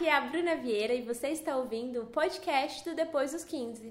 [0.00, 3.90] aqui é a Bruna Vieira e você está ouvindo o podcast do Depois dos 15.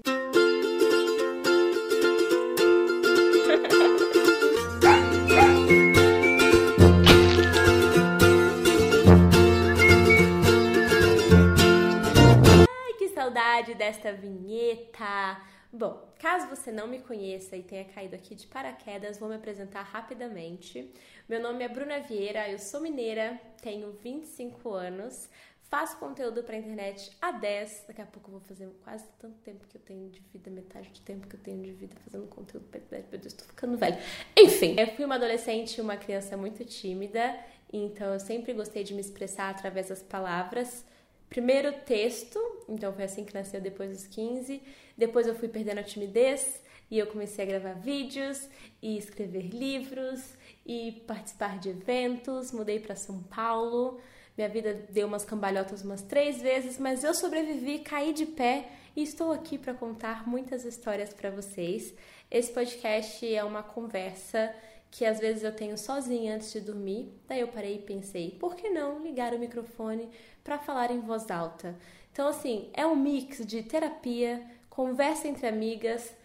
[12.68, 15.40] Ai, que saudade desta vinheta!
[15.72, 19.82] Bom, caso você não me conheça e tenha caído aqui de paraquedas, vou me apresentar
[19.82, 20.92] rapidamente.
[21.28, 25.30] Meu nome é Bruna Vieira, eu sou mineira, tenho 25 anos,
[25.70, 29.64] faço conteúdo para internet há 10, daqui a pouco eu vou fazer quase tanto tempo
[29.68, 32.66] que eu tenho de vida, metade do tempo que eu tenho de vida fazendo conteúdo
[32.68, 33.96] para internet, meu Deus, tô ficando velho.
[34.36, 37.38] Enfim, eu fui uma adolescente uma criança muito tímida,
[37.72, 40.84] então eu sempre gostei de me expressar através das palavras.
[41.28, 44.60] Primeiro texto, então foi assim que nasceu depois dos 15.
[44.98, 46.60] Depois eu fui perdendo a timidez
[46.90, 48.48] e eu comecei a gravar vídeos
[48.82, 50.34] e escrever livros
[50.66, 52.50] e participar de eventos.
[52.50, 54.00] Mudei para São Paulo.
[54.40, 59.02] Minha vida deu umas cambalhotas umas três vezes, mas eu sobrevivi, caí de pé e
[59.02, 61.92] estou aqui para contar muitas histórias para vocês.
[62.30, 64.50] Esse podcast é uma conversa
[64.90, 67.12] que às vezes eu tenho sozinha antes de dormir.
[67.28, 70.08] Daí eu parei e pensei, por que não ligar o microfone
[70.42, 71.76] para falar em voz alta?
[72.10, 76.16] Então, assim, é um mix de terapia, conversa entre amigas,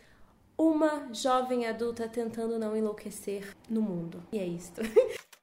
[0.58, 4.24] uma jovem adulta tentando não enlouquecer no mundo.
[4.32, 4.72] E é isso.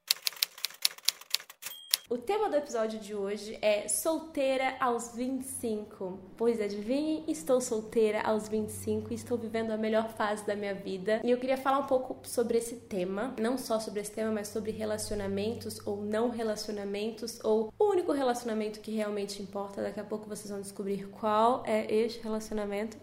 [2.12, 6.18] O tema do episódio de hoje é solteira aos 25.
[6.36, 11.22] Pois adivinhem, estou solteira aos 25 e estou vivendo a melhor fase da minha vida.
[11.24, 14.48] E eu queria falar um pouco sobre esse tema, não só sobre esse tema, mas
[14.48, 19.80] sobre relacionamentos ou não relacionamentos ou o único relacionamento que realmente importa.
[19.80, 22.98] Daqui a pouco vocês vão descobrir qual é este relacionamento.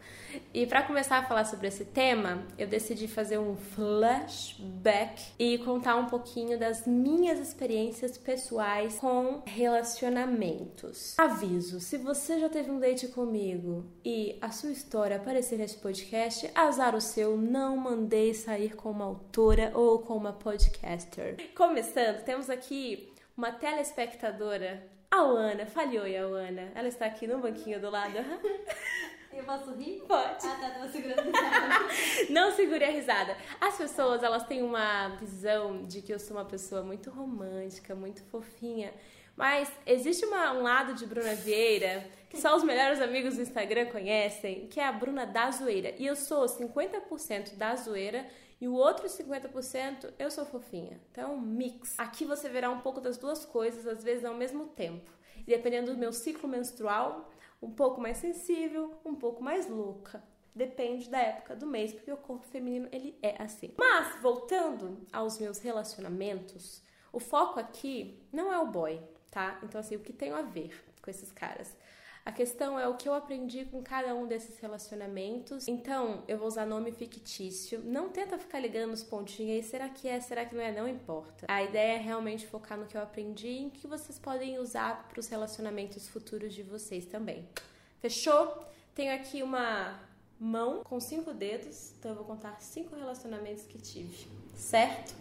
[0.53, 5.95] E para começar a falar sobre esse tema, eu decidi fazer um flashback e contar
[5.95, 11.17] um pouquinho das minhas experiências pessoais com relacionamentos.
[11.17, 16.52] Aviso: se você já teve um date comigo e a sua história aparecer nesse podcast,
[16.53, 21.37] azar o seu, não mandei sair com uma autora ou com uma podcaster.
[21.55, 25.66] Começando, temos aqui uma telespectadora, a Ana.
[25.66, 26.70] Fale oi, Ana.
[26.76, 28.17] Ela está aqui no banquinho do lado.
[29.32, 30.02] Eu posso rir?
[30.08, 30.45] Pode.
[30.45, 31.86] Ah, tá, tava segurando risada.
[32.30, 33.38] Não segure a risada.
[33.62, 38.23] As pessoas, elas têm uma visão de que eu sou uma pessoa muito romântica, muito
[38.26, 38.94] fofinha.
[39.36, 43.88] Mas existe uma, um lado de Bruna Vieira que só os melhores amigos do Instagram
[43.88, 45.96] conhecem, que é a Bruna da zoeira.
[45.98, 48.28] E eu sou 50% da zoeira
[48.61, 51.00] e o outro 50% eu sou fofinha.
[51.11, 51.98] Então é um mix.
[51.98, 55.10] Aqui você verá um pouco das duas coisas, às vezes ao mesmo tempo.
[55.40, 60.23] E dependendo do meu ciclo menstrual, um pouco mais sensível, um pouco mais louca.
[60.53, 63.73] Depende da época do mês, porque o corpo feminino ele é assim.
[63.77, 66.81] Mas voltando aos meus relacionamentos,
[67.14, 69.59] o foco aqui não é o boy, tá?
[69.64, 71.75] Então assim, o que tem a ver com esses caras?
[72.30, 75.67] A questão é o que eu aprendi com cada um desses relacionamentos.
[75.67, 77.82] Então, eu vou usar nome fictício.
[77.84, 80.72] Não tenta ficar ligando os pontinhos aí, será que é, será que não é?
[80.72, 81.48] Não importa.
[81.50, 85.08] A ideia é realmente focar no que eu aprendi e em que vocês podem usar
[85.10, 87.50] para os relacionamentos futuros de vocês também.
[88.00, 88.64] Fechou?
[88.94, 90.00] Tenho aqui uma
[90.40, 95.16] mão com cinco dedos, então eu vou contar cinco relacionamentos que tive, certo?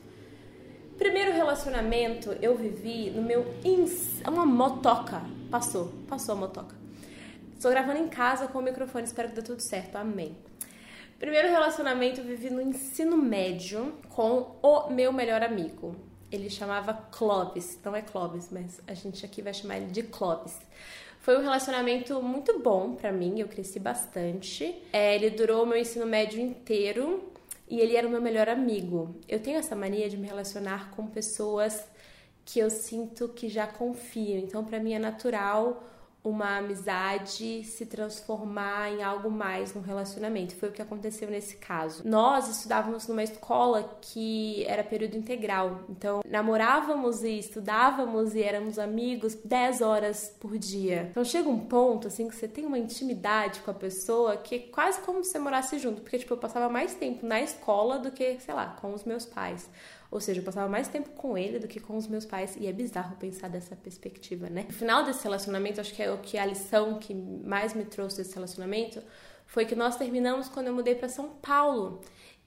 [0.98, 4.20] Primeiro relacionamento eu vivi no meu ins...
[4.28, 5.22] uma motoca.
[5.50, 6.76] Passou, passou a motoca.
[7.58, 9.96] Estou gravando em casa com o microfone, espero que dê tudo certo.
[9.96, 10.36] Amém.
[11.18, 15.96] Primeiro relacionamento vivi no ensino médio com o meu melhor amigo.
[16.30, 20.56] Ele chamava Clovis, não é Clovis, mas a gente aqui vai chamar ele de Clovis.
[21.18, 24.80] Foi um relacionamento muito bom para mim, eu cresci bastante.
[24.92, 27.28] É, ele durou o meu ensino médio inteiro
[27.68, 29.16] e ele era o meu melhor amigo.
[29.28, 31.84] Eu tenho essa mania de me relacionar com pessoas
[32.44, 34.38] que eu sinto que já confio.
[34.38, 35.82] Então, para mim é natural
[36.28, 40.54] uma amizade se transformar em algo mais num relacionamento.
[40.56, 42.02] Foi o que aconteceu nesse caso.
[42.06, 49.34] Nós estudávamos numa escola que era período integral, então namorávamos e estudávamos e éramos amigos
[49.34, 51.08] 10 horas por dia.
[51.10, 54.58] Então chega um ponto assim que você tem uma intimidade com a pessoa que é
[54.58, 58.10] quase como se você morasse junto, porque tipo eu passava mais tempo na escola do
[58.10, 59.68] que, sei lá, com os meus pais.
[60.10, 62.66] Ou seja, eu passava mais tempo com ele do que com os meus pais e
[62.66, 64.64] é bizarro pensar dessa perspectiva, né?
[64.66, 68.16] No final desse relacionamento, acho que é o que a lição que mais me trouxe
[68.16, 69.02] desse relacionamento
[69.46, 72.00] foi que nós terminamos quando eu mudei para São Paulo.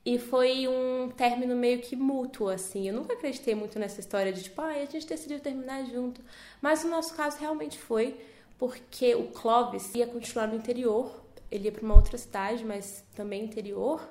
[0.03, 2.87] E foi um término meio que mútuo, assim.
[2.87, 6.21] Eu nunca acreditei muito nessa história de tipo, ah, a gente decidiu terminar junto.
[6.59, 8.19] Mas no nosso caso realmente foi,
[8.57, 11.23] porque o Clovis ia continuar no interior.
[11.51, 14.01] Ele ia para uma outra cidade, mas também interior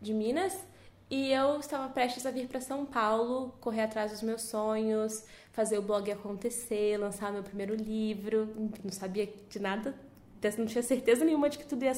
[0.00, 0.54] de Minas.
[1.10, 5.76] E eu estava prestes a vir para São Paulo, correr atrás dos meus sonhos, fazer
[5.76, 8.48] o blog acontecer, lançar meu primeiro livro.
[8.84, 9.92] Não sabia de nada,
[10.56, 11.92] não tinha certeza nenhuma de que tudo, ia,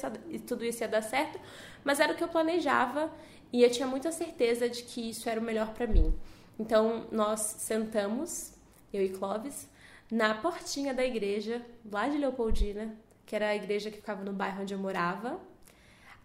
[0.47, 1.39] tudo isso ia dar certo,
[1.85, 3.13] mas era o que eu planejava
[3.53, 6.15] e eu tinha muita certeza de que isso era o melhor para mim.
[6.59, 8.55] Então nós sentamos,
[8.95, 9.69] eu e Clóvis,
[10.11, 11.61] na portinha da igreja,
[11.91, 15.39] lá de Leopoldina, que era a igreja que ficava no bairro onde eu morava,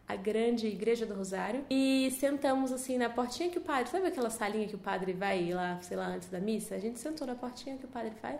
[0.07, 4.29] a grande igreja do Rosário, e sentamos assim na portinha que o padre, sabe aquela
[4.29, 6.75] salinha que o padre vai lá, sei lá, antes da missa?
[6.75, 8.39] A gente sentou na portinha que o padre faz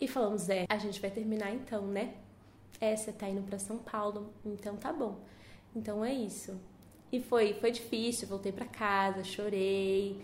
[0.00, 2.14] e falamos: é, a gente vai terminar então, né?
[2.80, 5.20] É, você tá indo para São Paulo, então tá bom.
[5.74, 6.60] Então é isso.
[7.12, 10.20] E foi, foi difícil, voltei para casa, chorei,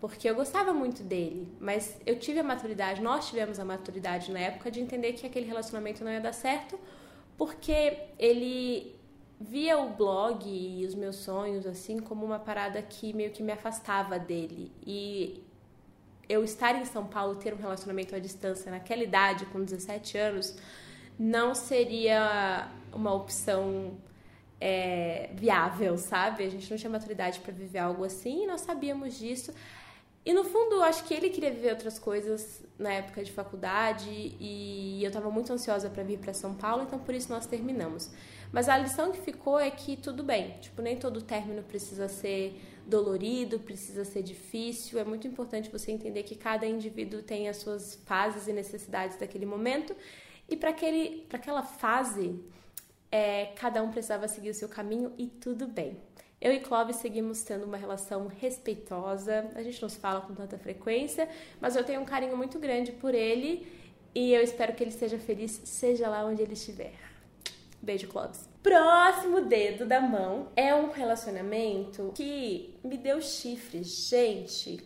[0.00, 4.38] porque eu gostava muito dele, mas eu tive a maturidade, nós tivemos a maturidade na
[4.38, 6.78] época de entender que aquele relacionamento não ia dar certo,
[7.36, 8.99] porque ele
[9.40, 13.52] via o blog e os meus sonhos assim como uma parada que meio que me
[13.52, 14.70] afastava dele.
[14.86, 15.42] E
[16.28, 20.56] eu estar em São Paulo, ter um relacionamento à distância naquela idade, com 17 anos,
[21.18, 23.96] não seria uma opção
[24.60, 26.44] é, viável, sabe?
[26.44, 29.52] A gente não tinha maturidade para viver algo assim e nós sabíamos disso.
[30.24, 34.10] E no fundo, eu acho que ele queria viver outras coisas na época de faculdade
[34.10, 38.10] e eu estava muito ansiosa para vir para São Paulo, então por isso nós terminamos.
[38.52, 42.60] Mas a lição que ficou é que tudo bem, tipo, nem todo término precisa ser
[42.84, 44.98] dolorido, precisa ser difícil.
[44.98, 49.46] É muito importante você entender que cada indivíduo tem as suas fases e necessidades daquele
[49.46, 49.94] momento.
[50.48, 52.40] E para aquela fase,
[53.10, 55.96] é, cada um precisava seguir o seu caminho e tudo bem.
[56.40, 60.58] Eu e Clóvis seguimos tendo uma relação respeitosa, a gente não se fala com tanta
[60.58, 61.28] frequência,
[61.60, 63.66] mas eu tenho um carinho muito grande por ele
[64.14, 67.09] e eu espero que ele seja feliz, seja lá onde ele estiver.
[67.82, 68.48] Beijo, Clóvis.
[68.62, 74.78] Próximo dedo da mão é um relacionamento que me deu chifres, gente.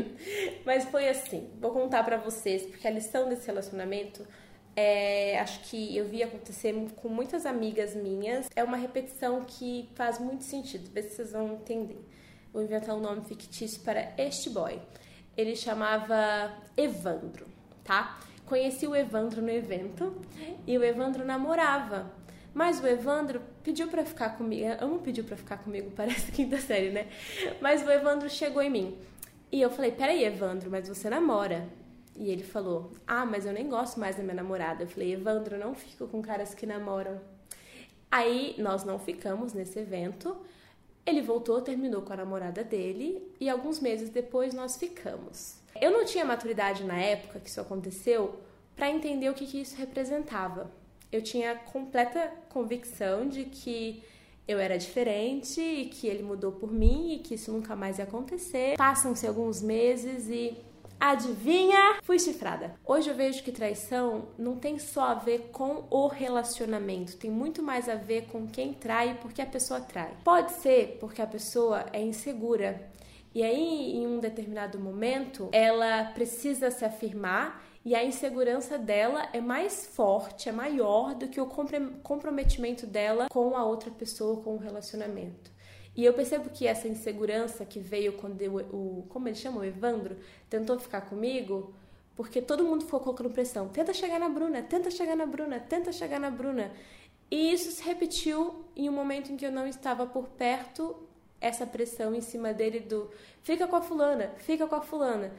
[0.64, 4.26] Mas foi assim, vou contar para vocês, porque a lição desse relacionamento
[4.76, 8.50] é, acho que eu vi acontecer com muitas amigas minhas.
[8.54, 12.06] É uma repetição que faz muito sentido, vê se vocês vão entender.
[12.52, 14.78] Vou inventar um nome fictício para este boy.
[15.34, 17.46] Ele chamava Evandro,
[17.82, 18.20] tá?
[18.44, 20.14] Conheci o Evandro no evento
[20.66, 22.12] e o Evandro namorava
[22.56, 24.66] mas o Evandro pediu para ficar comigo.
[24.80, 27.06] Amo pediu para ficar comigo, parece quinta série, né?
[27.60, 28.98] Mas o Evandro chegou em mim.
[29.52, 31.68] E eu falei: Peraí, Evandro, mas você namora?
[32.16, 34.84] E ele falou: Ah, mas eu nem gosto mais da minha namorada.
[34.84, 37.20] Eu falei: Evandro, não fico com caras que namoram.
[38.10, 40.34] Aí nós não ficamos nesse evento.
[41.04, 45.58] Ele voltou, terminou com a namorada dele e alguns meses depois nós ficamos.
[45.78, 48.40] Eu não tinha maturidade na época que isso aconteceu
[48.74, 50.70] para entender o que, que isso representava
[51.16, 54.02] eu tinha completa convicção de que
[54.46, 58.04] eu era diferente e que ele mudou por mim e que isso nunca mais ia
[58.04, 58.76] acontecer.
[58.76, 60.56] Passam-se alguns meses e
[60.98, 61.98] Adivinha?
[62.02, 62.74] Fui chifrada.
[62.82, 67.62] Hoje eu vejo que traição não tem só a ver com o relacionamento, tem muito
[67.62, 70.16] mais a ver com quem trai e por que a pessoa trai.
[70.24, 72.90] Pode ser porque a pessoa é insegura
[73.36, 79.40] e aí, em um determinado momento, ela precisa se afirmar e a insegurança dela é
[79.40, 84.58] mais forte, é maior do que o comprometimento dela com a outra pessoa, com o
[84.58, 85.52] relacionamento.
[85.94, 89.64] E eu percebo que essa insegurança que veio quando eu, o, como ele chama, o
[89.64, 90.16] Evandro,
[90.50, 91.72] tentou ficar comigo,
[92.16, 93.68] porque todo mundo ficou colocando pressão.
[93.68, 96.72] Tenta chegar na Bruna, tenta chegar na Bruna, tenta chegar na Bruna.
[97.30, 101.06] E isso se repetiu em um momento em que eu não estava por perto,
[101.40, 103.08] essa pressão em cima dele do
[103.42, 105.32] fica com a fulana, fica com a fulana.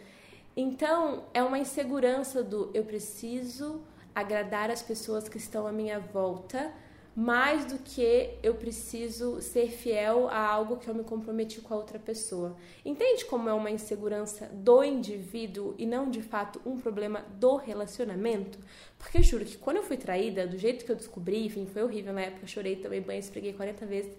[0.60, 3.80] Então, é uma insegurança do eu preciso
[4.16, 6.74] agradar as pessoas que estão à minha volta,
[7.16, 11.78] mais do que eu preciso ser fiel a algo que eu me comprometi com a
[11.78, 12.58] outra pessoa.
[12.84, 18.58] Entende como é uma insegurança do indivíduo e não de fato um problema do relacionamento?
[18.98, 21.84] Porque eu juro que quando eu fui traída, do jeito que eu descobri, enfim, foi
[21.84, 24.18] horrível na época, chorei também, banho, esfreguei 40 vezes.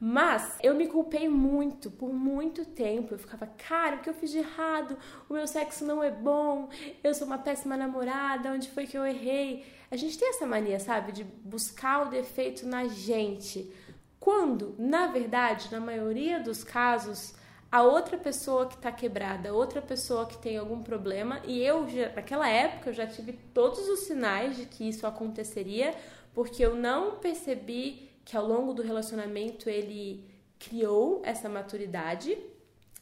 [0.00, 3.14] Mas eu me culpei muito, por muito tempo.
[3.14, 4.96] Eu ficava, cara, o que eu fiz de errado?
[5.28, 6.68] O meu sexo não é bom,
[7.02, 9.64] eu sou uma péssima namorada, onde foi que eu errei?
[9.90, 13.72] A gente tem essa mania, sabe, de buscar o defeito na gente.
[14.18, 17.34] Quando, na verdade, na maioria dos casos,
[17.70, 22.10] a outra pessoa que está quebrada, outra pessoa que tem algum problema, e eu já,
[22.10, 25.94] naquela época eu já tive todos os sinais de que isso aconteceria,
[26.32, 30.24] porque eu não percebi que ao longo do relacionamento ele
[30.58, 32.36] criou essa maturidade.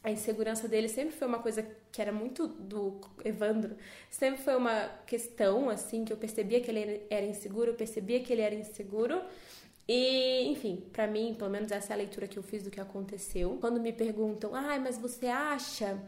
[0.03, 3.77] A insegurança dele sempre foi uma coisa que era muito do Evandro,
[4.11, 8.33] sempre foi uma questão assim que eu percebia que ele era inseguro, eu percebia que
[8.33, 9.23] ele era inseguro
[9.89, 12.81] E, enfim, para mim, pelo menos essa é a leitura que eu fiz do que
[12.81, 13.59] aconteceu.
[13.61, 16.01] Quando me perguntam, ai, ah, mas você acha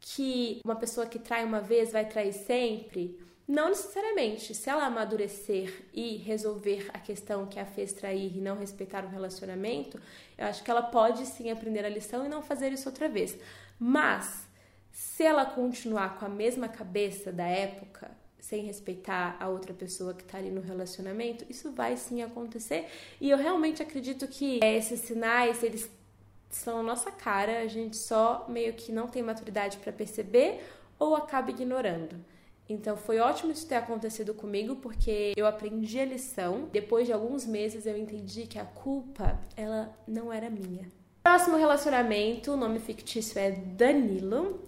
[0.00, 3.18] que uma pessoa que trai uma vez vai trair sempre?
[3.48, 4.54] Não necessariamente.
[4.54, 9.08] Se ela amadurecer e resolver a questão que a fez trair e não respeitar o
[9.08, 9.98] relacionamento,
[10.36, 13.38] eu acho que ela pode sim aprender a lição e não fazer isso outra vez.
[13.78, 14.46] Mas,
[14.92, 20.22] se ela continuar com a mesma cabeça da época, sem respeitar a outra pessoa que
[20.22, 22.86] está ali no relacionamento, isso vai sim acontecer.
[23.18, 25.90] E eu realmente acredito que esses sinais, eles
[26.50, 30.62] são na nossa cara, a gente só meio que não tem maturidade para perceber
[30.98, 32.16] ou acaba ignorando.
[32.68, 36.68] Então foi ótimo isso ter acontecido comigo porque eu aprendi a lição.
[36.70, 40.86] Depois de alguns meses eu entendi que a culpa ela não era minha.
[41.22, 44.62] Próximo relacionamento, o nome fictício é Danilo.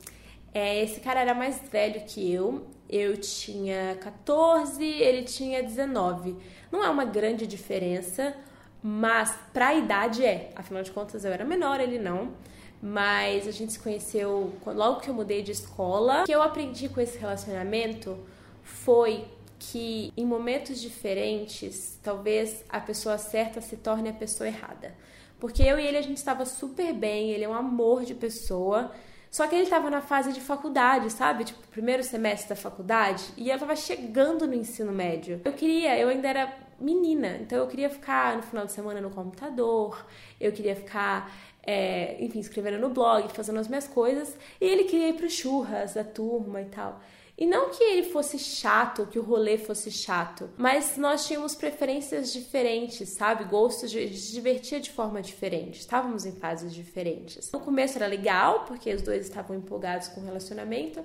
[0.52, 2.66] É, esse cara era mais velho que eu.
[2.88, 6.36] Eu tinha 14, ele tinha 19.
[6.72, 8.34] Não é uma grande diferença,
[8.82, 10.50] mas pra idade é.
[10.56, 12.32] Afinal de contas, eu era menor, ele não.
[12.82, 16.22] Mas a gente se conheceu logo que eu mudei de escola.
[16.22, 18.18] O que eu aprendi com esse relacionamento
[18.62, 19.26] foi
[19.58, 24.94] que em momentos diferentes, talvez a pessoa certa se torne a pessoa errada.
[25.38, 28.90] Porque eu e ele a gente estava super bem, ele é um amor de pessoa.
[29.30, 31.44] Só que ele estava na fase de faculdade, sabe?
[31.44, 33.24] Tipo, primeiro semestre da faculdade.
[33.36, 35.40] E eu estava chegando no ensino médio.
[35.44, 39.10] Eu queria, eu ainda era menina, então eu queria ficar no final de semana no
[39.10, 40.06] computador,
[40.40, 41.30] eu queria ficar,
[41.62, 44.36] é, enfim, escrevendo no blog, fazendo as minhas coisas.
[44.60, 47.00] E ele queria ir pro churras da turma e tal.
[47.40, 52.34] E não que ele fosse chato, que o rolê fosse chato, mas nós tínhamos preferências
[52.34, 53.44] diferentes, sabe?
[53.44, 55.80] Gostos de se divertir de forma diferente.
[55.80, 57.50] Estávamos em fases diferentes.
[57.50, 61.02] No começo era legal, porque os dois estavam empolgados com o relacionamento,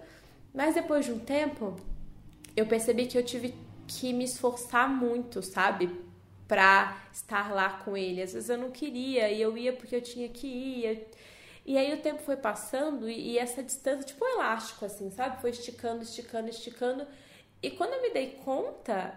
[0.54, 1.74] mas depois de um tempo,
[2.54, 3.56] eu percebi que eu tive
[3.88, 5.90] que me esforçar muito, sabe?
[6.48, 8.22] Pra estar lá com ele.
[8.22, 11.08] Às vezes eu não queria e eu ia porque eu tinha que ir.
[11.66, 15.42] E aí o tempo foi passando e, e essa distância, tipo um elástico, assim, sabe?
[15.42, 17.08] Foi esticando, esticando, esticando.
[17.62, 19.14] E quando eu me dei conta,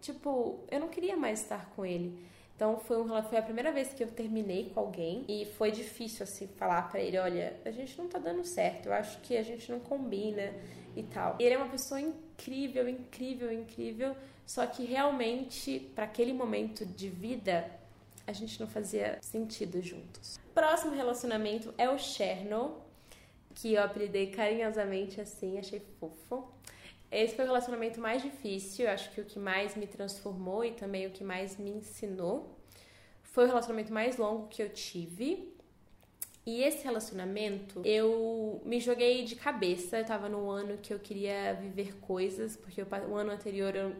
[0.00, 2.18] tipo, eu não queria mais estar com ele.
[2.56, 6.24] Então foi, um, foi a primeira vez que eu terminei com alguém e foi difícil
[6.24, 9.42] assim falar para ele, olha, a gente não tá dando certo, eu acho que a
[9.42, 10.52] gente não combina
[10.94, 11.36] e tal.
[11.38, 14.14] Ele é uma pessoa incrível, incrível, incrível,
[14.50, 17.70] só que realmente para aquele momento de vida
[18.26, 20.40] a gente não fazia sentido juntos.
[20.52, 22.82] Próximo relacionamento é o Cherno,
[23.54, 26.50] que eu apelidei carinhosamente assim, achei fofo.
[27.12, 31.06] Esse foi o relacionamento mais difícil, acho que o que mais me transformou e também
[31.06, 32.58] o que mais me ensinou.
[33.22, 35.54] Foi o relacionamento mais longo que eu tive.
[36.44, 39.98] E esse relacionamento, eu me joguei de cabeça.
[39.98, 43.94] Eu tava no ano que eu queria viver coisas, porque o ano anterior eu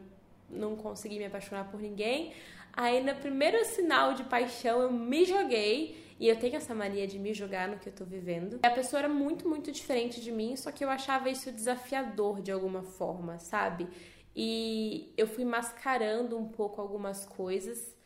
[0.50, 2.32] não consegui me apaixonar por ninguém.
[2.72, 6.10] Aí, no primeiro sinal de paixão, eu me joguei.
[6.20, 8.60] E eu tenho essa mania de me jogar no que eu tô vivendo.
[8.62, 12.52] A pessoa era muito, muito diferente de mim, só que eu achava isso desafiador de
[12.52, 13.88] alguma forma, sabe?
[14.36, 17.96] E eu fui mascarando um pouco algumas coisas,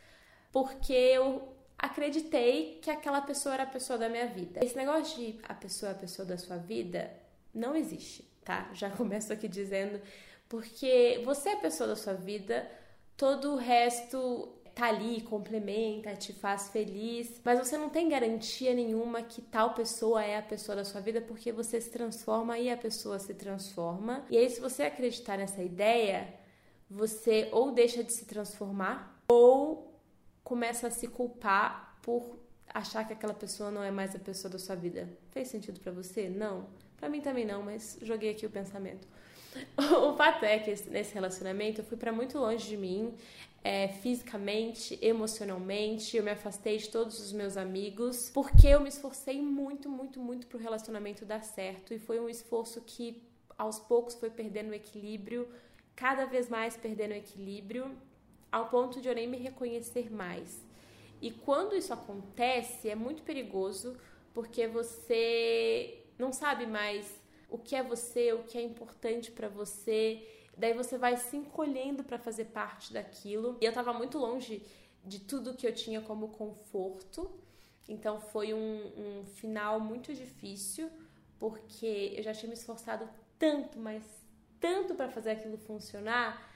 [0.53, 4.65] porque eu acreditei que aquela pessoa era a pessoa da minha vida.
[4.65, 7.11] Esse negócio de a pessoa é a pessoa da sua vida
[7.53, 8.71] não existe, tá?
[8.73, 10.01] Já começo aqui dizendo,
[10.49, 12.69] porque você é a pessoa da sua vida
[13.17, 19.23] todo o resto tá ali, complementa, te faz feliz, mas você não tem garantia nenhuma
[19.23, 22.77] que tal pessoa é a pessoa da sua vida porque você se transforma e a
[22.77, 24.25] pessoa se transforma.
[24.29, 26.35] E aí, se você acreditar nessa ideia,
[26.91, 29.95] você ou deixa de se transformar ou
[30.43, 32.37] começa a se culpar por
[32.69, 35.09] achar que aquela pessoa não é mais a pessoa da sua vida.
[35.31, 36.29] Fez sentido para você?
[36.29, 36.67] Não.
[36.97, 39.07] Para mim também não, mas joguei aqui o pensamento.
[39.77, 43.15] O fato é que nesse relacionamento eu fui para muito longe de mim,
[43.63, 46.17] é, fisicamente, emocionalmente.
[46.17, 50.47] Eu me afastei de todos os meus amigos porque eu me esforcei muito, muito, muito
[50.47, 53.23] para o relacionamento dar certo e foi um esforço que
[53.57, 55.49] aos poucos foi perdendo o equilíbrio,
[55.95, 57.97] cada vez mais perdendo o equilíbrio,
[58.51, 60.61] ao ponto de eu nem me reconhecer mais.
[61.23, 63.97] E quando isso acontece, é muito perigoso
[64.33, 70.27] porque você não sabe mais o que é você, o que é importante para você.
[70.57, 73.59] Daí você vai se encolhendo para fazer parte daquilo.
[73.61, 74.65] E eu tava muito longe
[75.05, 77.31] de tudo que eu tinha como conforto.
[77.89, 80.91] Então foi um, um final muito difícil,
[81.39, 83.09] porque eu já tinha me esforçado
[83.39, 84.03] tanto, mas
[84.59, 86.51] tanto para fazer aquilo funcionar.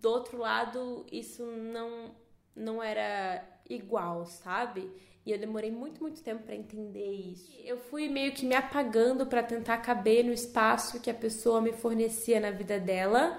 [0.00, 2.14] Do outro lado, isso não
[2.54, 4.92] não era igual, sabe?
[5.24, 7.52] E eu demorei muito, muito tempo para entender isso.
[7.64, 11.72] Eu fui meio que me apagando para tentar caber no espaço que a pessoa me
[11.72, 13.38] fornecia na vida dela.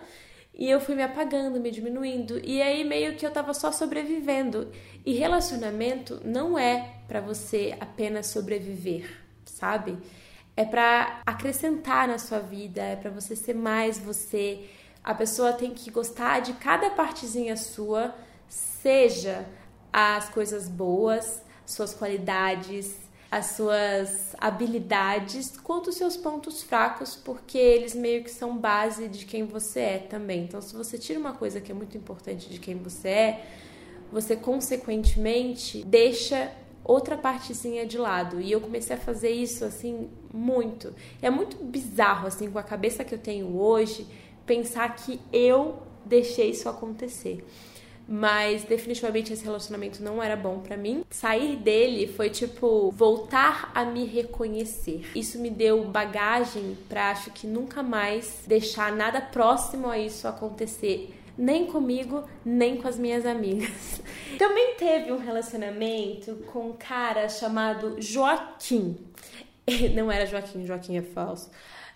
[0.54, 2.40] E eu fui me apagando, me diminuindo.
[2.42, 4.72] E aí meio que eu tava só sobrevivendo.
[5.06, 9.10] E relacionamento não é para você apenas sobreviver,
[9.44, 9.98] sabe?
[10.56, 14.70] É para acrescentar na sua vida, é para você ser mais você.
[15.04, 18.16] A pessoa tem que gostar de cada partezinha sua,
[18.48, 19.46] seja
[19.92, 22.96] as coisas boas, suas qualidades,
[23.32, 29.26] as suas habilidades, quanto os seus pontos fracos, porque eles meio que são base de
[29.26, 30.44] quem você é também.
[30.44, 33.46] Então, se você tira uma coisa que é muito importante de quem você é,
[34.12, 36.52] você consequentemente deixa
[36.84, 38.40] outra partezinha de lado.
[38.40, 40.94] E eu comecei a fazer isso assim muito.
[41.22, 44.06] É muito bizarro assim com a cabeça que eu tenho hoje
[44.46, 47.44] pensar que eu deixei isso acontecer
[48.08, 51.04] mas definitivamente esse relacionamento não era bom para mim.
[51.10, 55.06] Sair dele foi tipo voltar a me reconhecer.
[55.16, 61.14] Isso me deu bagagem para acho que nunca mais deixar nada próximo a isso acontecer.
[61.36, 64.02] Nem comigo, nem com as minhas amigas.
[64.38, 68.98] Também teve um relacionamento com um cara chamado Joaquim.
[69.96, 71.50] Não era Joaquim, Joaquim é falso.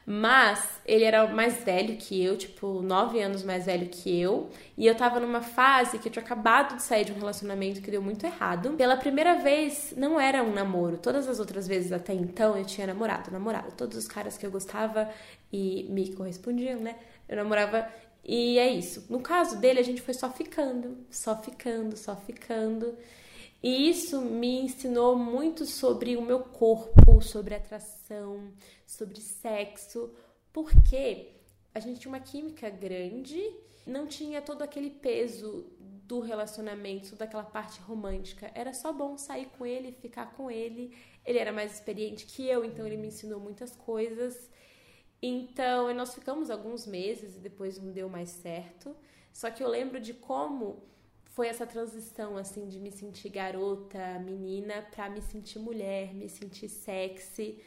[0.09, 4.49] Mas ele era mais velho que eu, tipo, nove anos mais velho que eu.
[4.77, 7.91] E eu tava numa fase que eu tinha acabado de sair de um relacionamento que
[7.91, 8.71] deu muito errado.
[8.77, 10.97] Pela primeira vez, não era um namoro.
[10.97, 13.73] Todas as outras vezes até então eu tinha namorado, namorado.
[13.75, 15.09] Todos os caras que eu gostava
[15.51, 16.95] e me correspondiam, né?
[17.27, 17.85] Eu namorava
[18.23, 19.05] e é isso.
[19.09, 22.95] No caso dele, a gente foi só ficando, só ficando, só ficando.
[23.67, 28.53] E isso me ensinou muito sobre o meu corpo, sobre atração,
[28.86, 30.09] sobre sexo,
[30.53, 31.33] porque
[31.75, 33.38] a gente tinha uma química grande,
[33.86, 38.50] não tinha todo aquele peso do relacionamento, daquela parte romântica.
[38.55, 40.95] Era só bom sair com ele, ficar com ele.
[41.25, 44.50] Ele era mais experiente que eu, então ele me ensinou muitas coisas.
[45.21, 48.95] Então, nós ficamos alguns meses e depois não deu mais certo.
[49.33, 50.88] Só que eu lembro de como
[51.38, 56.67] foi essa transição assim de me sentir garota, menina, para me sentir mulher, me sentir
[56.67, 57.60] sexy,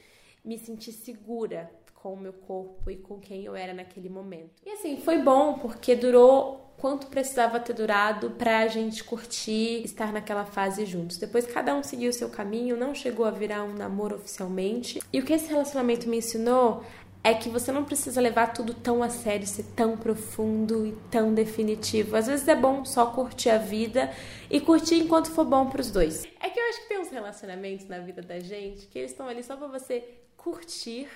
[0.44, 4.60] me sentir segura com o meu corpo e com quem eu era naquele momento.
[4.66, 10.12] E assim, foi bom porque durou quanto precisava ter durado para a gente curtir, estar
[10.12, 11.16] naquela fase juntos.
[11.16, 15.00] Depois cada um seguiu o seu caminho, não chegou a virar um namoro oficialmente.
[15.12, 16.82] E o que esse relacionamento me ensinou
[17.22, 21.34] é que você não precisa levar tudo tão a sério, ser tão profundo e tão
[21.34, 22.16] definitivo.
[22.16, 24.10] Às vezes é bom só curtir a vida
[24.50, 26.24] e curtir enquanto for bom para os dois.
[26.40, 29.28] É que eu acho que tem uns relacionamentos na vida da gente que eles estão
[29.28, 30.02] ali só para você
[30.36, 31.08] curtir.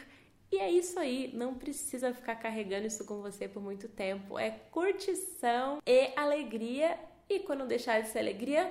[0.53, 4.39] E é isso aí, não precisa ficar carregando isso com você por muito tempo.
[4.39, 6.99] É curtição e alegria.
[7.29, 8.71] E quando deixar de ser alegria,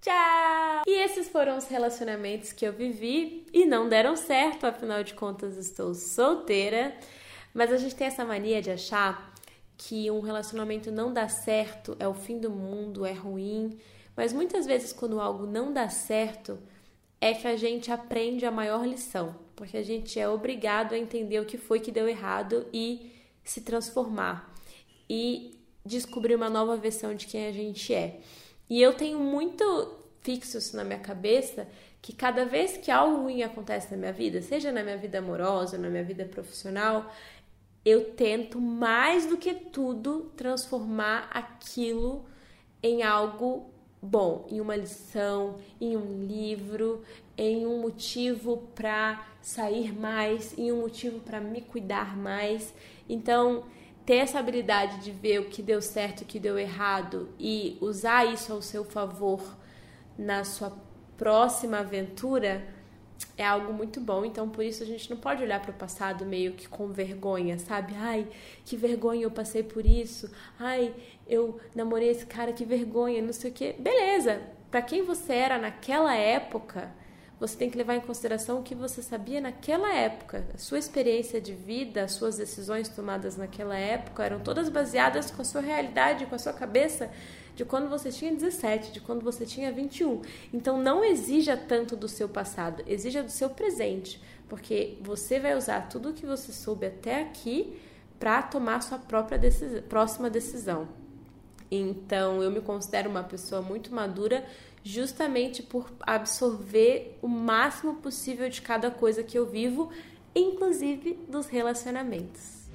[0.00, 0.82] Tchau!
[0.86, 5.58] E esses foram os relacionamentos que eu vivi e não deram certo, afinal de contas
[5.58, 6.96] estou solteira.
[7.52, 9.34] Mas a gente tem essa mania de achar
[9.76, 13.78] que um relacionamento não dá certo, é o fim do mundo, é ruim.
[14.16, 16.58] Mas muitas vezes, quando algo não dá certo,
[17.20, 21.40] é que a gente aprende a maior lição, porque a gente é obrigado a entender
[21.40, 23.12] o que foi que deu errado e
[23.44, 24.54] se transformar
[25.08, 28.20] e descobrir uma nova versão de quem a gente é.
[28.70, 31.66] E eu tenho muito fixo isso na minha cabeça
[32.00, 35.76] que cada vez que algo ruim acontece na minha vida, seja na minha vida amorosa,
[35.76, 37.12] na minha vida profissional,
[37.84, 42.24] eu tento mais do que tudo transformar aquilo
[42.82, 47.02] em algo bom, em uma lição, em um livro,
[47.36, 52.72] em um motivo para sair mais, em um motivo para me cuidar mais.
[53.08, 53.64] Então,
[54.10, 57.78] ter essa habilidade de ver o que deu certo e o que deu errado e
[57.80, 59.40] usar isso ao seu favor
[60.18, 60.76] na sua
[61.16, 62.66] próxima aventura
[63.38, 64.24] é algo muito bom.
[64.24, 67.56] Então, por isso a gente não pode olhar para o passado meio que com vergonha,
[67.60, 67.94] sabe?
[67.96, 68.26] Ai,
[68.64, 70.28] que vergonha eu passei por isso.
[70.58, 70.92] Ai,
[71.24, 73.76] eu namorei esse cara, que vergonha, não sei o quê.
[73.78, 74.42] Beleza.
[74.72, 76.92] Para quem você era naquela época,
[77.40, 80.44] você tem que levar em consideração o que você sabia naquela época.
[80.54, 85.40] A sua experiência de vida, as suas decisões tomadas naquela época eram todas baseadas com
[85.40, 87.10] a sua realidade, com a sua cabeça
[87.56, 90.20] de quando você tinha 17, de quando você tinha 21.
[90.52, 95.88] Então não exija tanto do seu passado, exija do seu presente, porque você vai usar
[95.88, 97.80] tudo o que você soube até aqui
[98.18, 99.40] para tomar sua própria
[99.88, 100.88] próxima decisão.
[101.70, 104.44] Então eu me considero uma pessoa muito madura
[104.82, 109.90] justamente por absorver o máximo possível de cada coisa que eu vivo,
[110.34, 112.68] inclusive dos relacionamentos.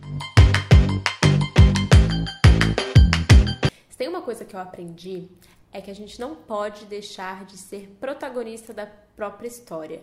[3.89, 5.27] Se tem uma coisa que eu aprendi
[5.71, 10.01] é que a gente não pode deixar de ser protagonista da própria história.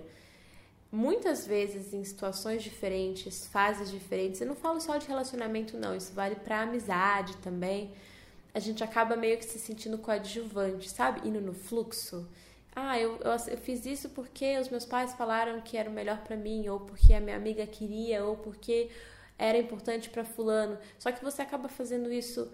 [0.91, 6.13] muitas vezes em situações diferentes, fases diferentes, eu não falo só de relacionamento, não, isso
[6.13, 7.91] vale pra amizade também.
[8.55, 11.27] A gente acaba meio que se sentindo coadjuvante, sabe?
[11.29, 12.29] Indo no fluxo.
[12.75, 16.19] Ah, eu, eu, eu fiz isso porque os meus pais falaram que era o melhor
[16.23, 18.91] para mim, ou porque a minha amiga queria, ou porque
[19.39, 20.79] era importante para fulano.
[20.99, 22.51] Só que você acaba fazendo isso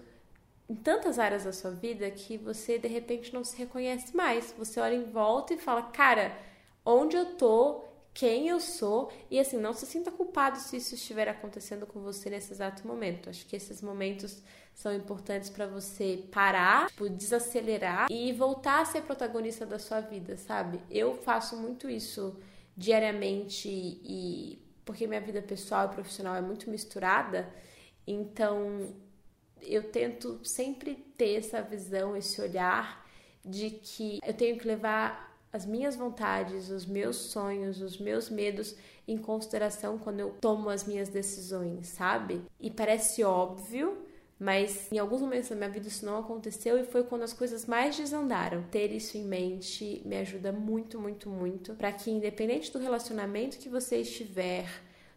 [0.68, 4.54] em tantas áreas da sua vida que você de repente não se reconhece mais.
[4.58, 6.36] Você olha em volta e fala, cara,
[6.84, 7.84] onde eu tô,
[8.18, 12.28] quem eu sou, e assim, não se sinta culpado se isso estiver acontecendo com você
[12.28, 13.30] nesse exato momento.
[13.30, 14.42] Acho que esses momentos
[14.74, 20.36] são importantes para você parar, tipo, desacelerar e voltar a ser protagonista da sua vida,
[20.36, 20.80] sabe?
[20.90, 22.36] Eu faço muito isso
[22.76, 27.48] diariamente e porque minha vida pessoal e profissional é muito misturada,
[28.04, 28.96] então
[29.62, 33.06] eu tento sempre ter essa visão, esse olhar
[33.44, 38.76] de que eu tenho que levar as minhas vontades, os meus sonhos, os meus medos
[39.06, 42.42] em consideração quando eu tomo as minhas decisões, sabe?
[42.60, 43.96] E parece óbvio,
[44.38, 47.66] mas em alguns momentos da minha vida isso não aconteceu e foi quando as coisas
[47.66, 48.62] mais desandaram.
[48.70, 53.68] Ter isso em mente me ajuda muito, muito, muito para que independente do relacionamento que
[53.68, 54.66] você estiver,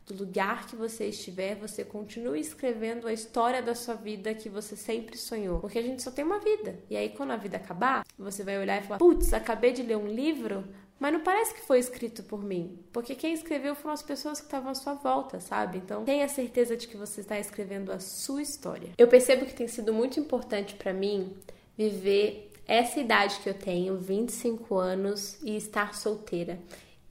[0.06, 4.76] do lugar que você estiver, você continue escrevendo a história da sua vida que você
[4.76, 5.60] sempre sonhou.
[5.60, 6.80] Porque a gente só tem uma vida.
[6.90, 9.98] E aí, quando a vida acabar, você vai olhar e falar: Putz, acabei de ler
[9.98, 10.66] um livro,
[11.00, 12.80] mas não parece que foi escrito por mim.
[12.92, 15.78] Porque quem escreveu foram as pessoas que estavam à sua volta, sabe?
[15.78, 18.90] Então, tenha certeza de que você está escrevendo a sua história.
[18.98, 21.36] Eu percebo que tem sido muito importante para mim
[21.78, 26.60] viver essa idade que eu tenho, 25 anos, e estar solteira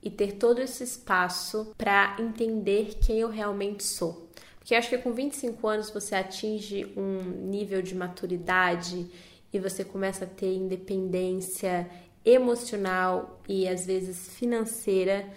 [0.01, 4.29] e ter todo esse espaço para entender quem eu realmente sou.
[4.57, 9.09] Porque eu acho que com 25 anos você atinge um nível de maturidade
[9.51, 11.89] e você começa a ter independência
[12.23, 15.27] emocional e às vezes financeira,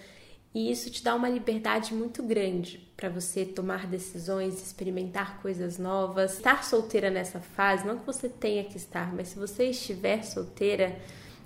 [0.55, 6.35] e isso te dá uma liberdade muito grande para você tomar decisões, experimentar coisas novas.
[6.35, 10.97] Estar solteira nessa fase, não que você tenha que estar, mas se você estiver solteira,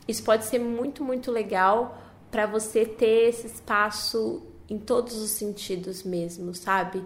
[0.06, 6.02] isso pode ser muito, muito legal para você ter esse espaço em todos os sentidos
[6.02, 7.04] mesmo, sabe?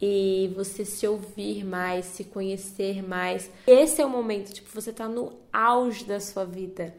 [0.00, 3.50] E você se ouvir mais, se conhecer mais.
[3.66, 6.94] Esse é o momento, tipo, você tá no auge da sua vida.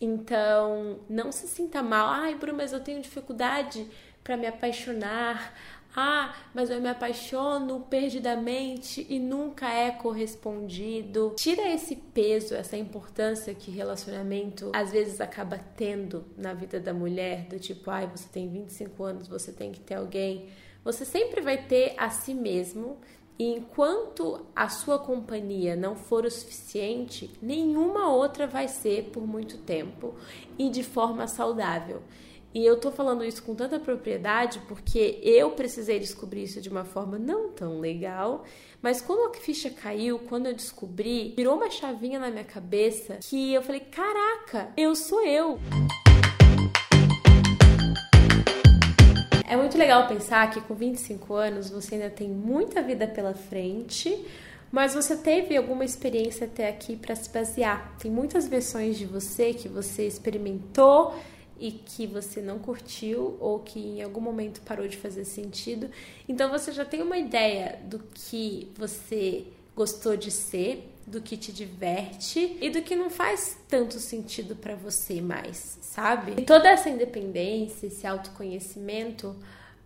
[0.00, 2.08] Então, não se sinta mal.
[2.08, 3.88] Ai, Bruno, mas eu tenho dificuldade
[4.24, 5.54] para me apaixonar.
[5.96, 11.34] Ah, mas eu me apaixono perdidamente e nunca é correspondido.
[11.36, 17.46] Tira esse peso, essa importância que relacionamento às vezes acaba tendo na vida da mulher,
[17.46, 20.48] do tipo, ai, você tem 25 anos, você tem que ter alguém.
[20.84, 22.98] Você sempre vai ter a si mesmo
[23.38, 29.58] e enquanto a sua companhia não for o suficiente, nenhuma outra vai ser por muito
[29.58, 30.14] tempo
[30.58, 32.02] e de forma saudável.
[32.54, 36.84] E eu tô falando isso com tanta propriedade porque eu precisei descobrir isso de uma
[36.84, 38.44] forma não tão legal.
[38.80, 43.52] Mas quando a ficha caiu, quando eu descobri, virou uma chavinha na minha cabeça que
[43.52, 45.58] eu falei: caraca, eu sou eu.
[49.48, 54.24] É muito legal pensar que com 25 anos você ainda tem muita vida pela frente,
[54.70, 57.96] mas você teve alguma experiência até aqui para se basear.
[57.98, 61.16] Tem muitas versões de você que você experimentou
[61.64, 65.88] e que você não curtiu ou que em algum momento parou de fazer sentido.
[66.28, 71.50] Então você já tem uma ideia do que você gostou de ser, do que te
[71.50, 76.34] diverte e do que não faz tanto sentido para você mais, sabe?
[76.36, 79.34] E toda essa independência, esse autoconhecimento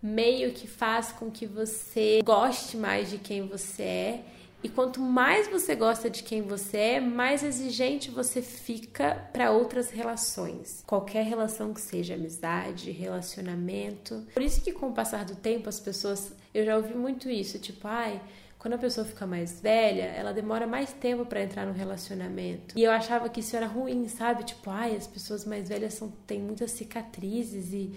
[0.03, 4.23] meio que faz com que você goste mais de quem você é
[4.61, 9.89] e quanto mais você gosta de quem você é, mais exigente você fica para outras
[9.89, 10.83] relações.
[10.85, 14.25] Qualquer relação que seja amizade, relacionamento.
[14.33, 17.57] Por isso que com o passar do tempo as pessoas, eu já ouvi muito isso,
[17.57, 18.21] tipo, ai,
[18.59, 22.77] quando a pessoa fica mais velha, ela demora mais tempo para entrar no relacionamento.
[22.77, 24.43] E eu achava que isso era ruim, sabe?
[24.43, 27.95] Tipo, ai, as pessoas mais velhas são, têm muitas cicatrizes e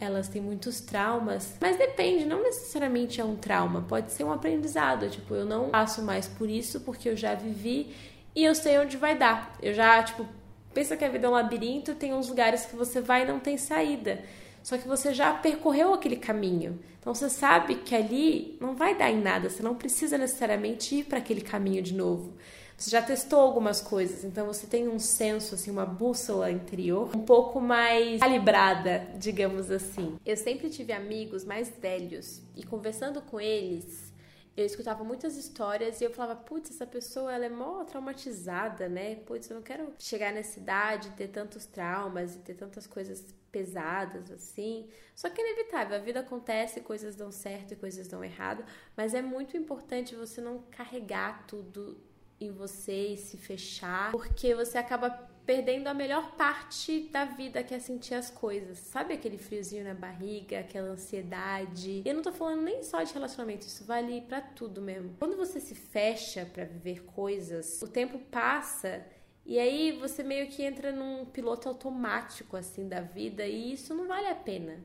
[0.00, 5.10] elas têm muitos traumas, mas depende, não necessariamente é um trauma, pode ser um aprendizado,
[5.10, 7.94] tipo, eu não passo mais por isso porque eu já vivi
[8.34, 9.56] e eu sei onde vai dar.
[9.60, 10.24] Eu já, tipo,
[10.72, 13.40] pensa que a vida é um labirinto, tem uns lugares que você vai e não
[13.40, 14.22] tem saída.
[14.62, 16.78] Só que você já percorreu aquele caminho.
[17.00, 21.04] Então você sabe que ali não vai dar em nada, você não precisa necessariamente ir
[21.04, 22.34] para aquele caminho de novo.
[22.78, 27.24] Você já testou algumas coisas, então você tem um senso, assim, uma bússola interior um
[27.24, 30.16] pouco mais calibrada, digamos assim.
[30.24, 34.12] Eu sempre tive amigos mais velhos e conversando com eles,
[34.56, 39.14] eu escutava muitas histórias e eu falava, putz, essa pessoa ela é mó traumatizada, né?
[39.14, 44.30] Putz, eu não quero chegar nessa idade, ter tantos traumas e ter tantas coisas pesadas
[44.30, 44.88] assim.
[45.14, 48.64] Só que é inevitável, a vida acontece, coisas dão certo e coisas dão errado,
[48.96, 51.96] mas é muito importante você não carregar tudo
[52.40, 55.10] em você e se fechar, porque você acaba
[55.48, 58.76] perdendo a melhor parte da vida, que é sentir as coisas.
[58.76, 62.02] Sabe aquele friozinho na barriga, aquela ansiedade?
[62.04, 65.16] Eu não tô falando nem só de relacionamento, isso vale para tudo mesmo.
[65.18, 69.06] Quando você se fecha para viver coisas, o tempo passa
[69.48, 74.06] e aí você meio que entra num piloto automático assim da vida e isso não
[74.06, 74.78] vale a pena.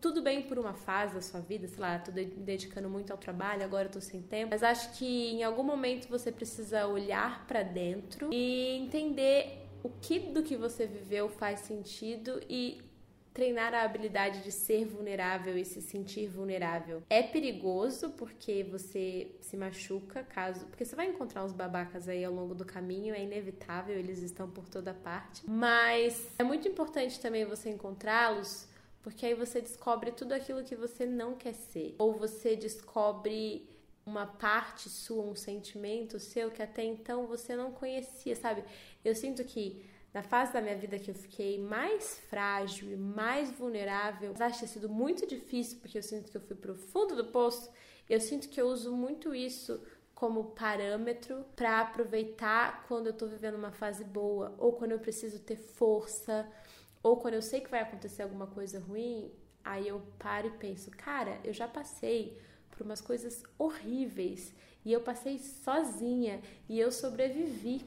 [0.00, 3.62] Tudo bem por uma fase da sua vida, sei lá, tô dedicando muito ao trabalho,
[3.62, 7.62] agora eu tô sem tempo, mas acho que em algum momento você precisa olhar para
[7.62, 12.82] dentro e entender o que do que você viveu faz sentido e
[13.32, 17.02] treinar a habilidade de ser vulnerável e se sentir vulnerável.
[17.08, 22.32] É perigoso porque você se machuca caso, porque você vai encontrar uns babacas aí ao
[22.32, 25.42] longo do caminho, é inevitável, eles estão por toda parte.
[25.48, 28.68] Mas é muito importante também você encontrá-los,
[29.02, 33.68] porque aí você descobre tudo aquilo que você não quer ser, ou você descobre
[34.04, 38.64] uma parte sua, um sentimento seu que até então você não conhecia, sabe?
[39.04, 43.50] Eu sinto que na fase da minha vida que eu fiquei mais frágil e mais
[43.50, 47.26] vulnerável, acho ter sido muito difícil porque eu sinto que eu fui pro fundo do
[47.26, 47.70] poço.
[48.08, 49.82] Eu sinto que eu uso muito isso
[50.14, 55.40] como parâmetro para aproveitar quando eu tô vivendo uma fase boa, ou quando eu preciso
[55.40, 56.46] ter força,
[57.02, 59.32] ou quando eu sei que vai acontecer alguma coisa ruim,
[59.64, 62.38] aí eu paro e penso, cara, eu já passei
[62.70, 67.84] por umas coisas horríveis e eu passei sozinha e eu sobrevivi.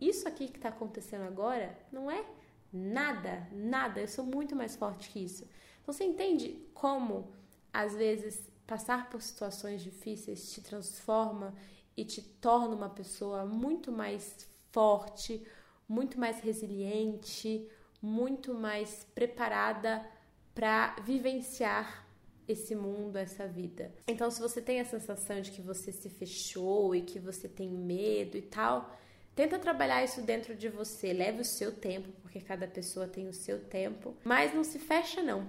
[0.00, 2.24] Isso aqui que está acontecendo agora não é
[2.72, 4.00] nada, nada.
[4.00, 5.48] Eu sou muito mais forte que isso.
[5.82, 7.32] Então você entende como
[7.72, 11.54] às vezes passar por situações difíceis te transforma
[11.96, 15.44] e te torna uma pessoa muito mais forte,
[15.88, 17.66] muito mais resiliente,
[18.00, 20.06] muito mais preparada
[20.54, 22.06] para vivenciar
[22.46, 23.92] esse mundo, essa vida.
[24.06, 27.68] Então, se você tem a sensação de que você se fechou e que você tem
[27.68, 28.96] medo e tal,
[29.38, 31.12] tenta trabalhar isso dentro de você.
[31.12, 35.22] Leve o seu tempo, porque cada pessoa tem o seu tempo, mas não se fecha
[35.22, 35.46] não,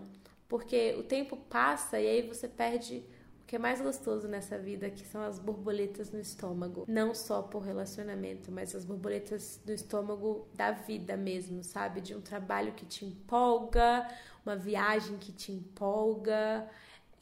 [0.47, 3.03] porque o tempo passa e aí você perde
[3.41, 6.85] o que é mais gostoso nessa vida, que são as borboletas no estômago.
[6.87, 11.99] Não só por relacionamento, mas as borboletas no estômago da vida mesmo, sabe?
[11.99, 14.07] De um trabalho que te empolga,
[14.45, 16.69] uma viagem que te empolga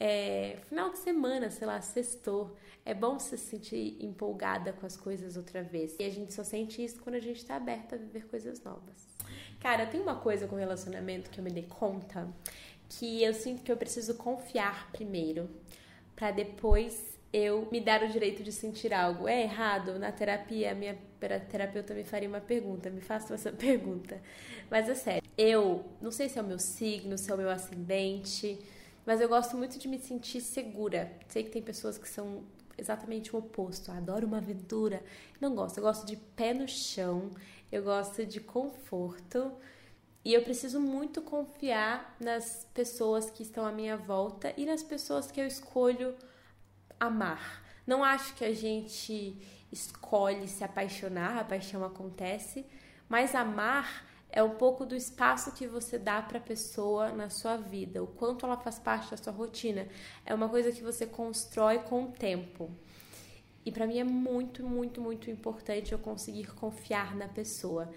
[0.00, 2.56] é, final de semana, sei lá, sextou.
[2.84, 5.96] É bom se sentir empolgada com as coisas outra vez.
[5.98, 9.06] E a gente só sente isso quando a gente tá aberta a viver coisas novas.
[9.60, 12.28] Cara, tem uma coisa com relacionamento que eu me dei conta
[12.88, 15.50] que eu sinto que eu preciso confiar primeiro
[16.16, 19.28] para depois eu me dar o direito de sentir algo.
[19.28, 19.98] É errado?
[19.98, 20.96] Na terapia, a minha
[21.50, 24.20] terapeuta me faria uma pergunta, me faça essa pergunta.
[24.70, 27.50] Mas é sério, eu não sei se é o meu signo, se é o meu
[27.50, 28.58] ascendente,
[29.08, 31.10] mas eu gosto muito de me sentir segura.
[31.28, 32.44] Sei que tem pessoas que são
[32.76, 33.90] exatamente o oposto.
[33.90, 35.02] Adoro uma aventura.
[35.40, 35.78] Não gosto.
[35.78, 37.30] Eu gosto de pé no chão.
[37.72, 39.50] Eu gosto de conforto.
[40.22, 45.30] E eu preciso muito confiar nas pessoas que estão à minha volta e nas pessoas
[45.30, 46.14] que eu escolho
[47.00, 47.64] amar.
[47.86, 49.40] Não acho que a gente
[49.72, 52.66] escolhe se apaixonar, a paixão acontece,
[53.08, 57.56] mas amar é um pouco do espaço que você dá para a pessoa na sua
[57.56, 59.88] vida, o quanto ela faz parte da sua rotina.
[60.24, 62.70] É uma coisa que você constrói com o tempo.
[63.64, 67.90] E para mim é muito, muito, muito importante eu conseguir confiar na pessoa.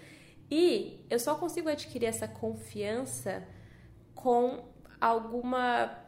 [0.49, 3.47] E eu só consigo adquirir essa confiança
[4.15, 4.65] com
[4.99, 6.00] alguma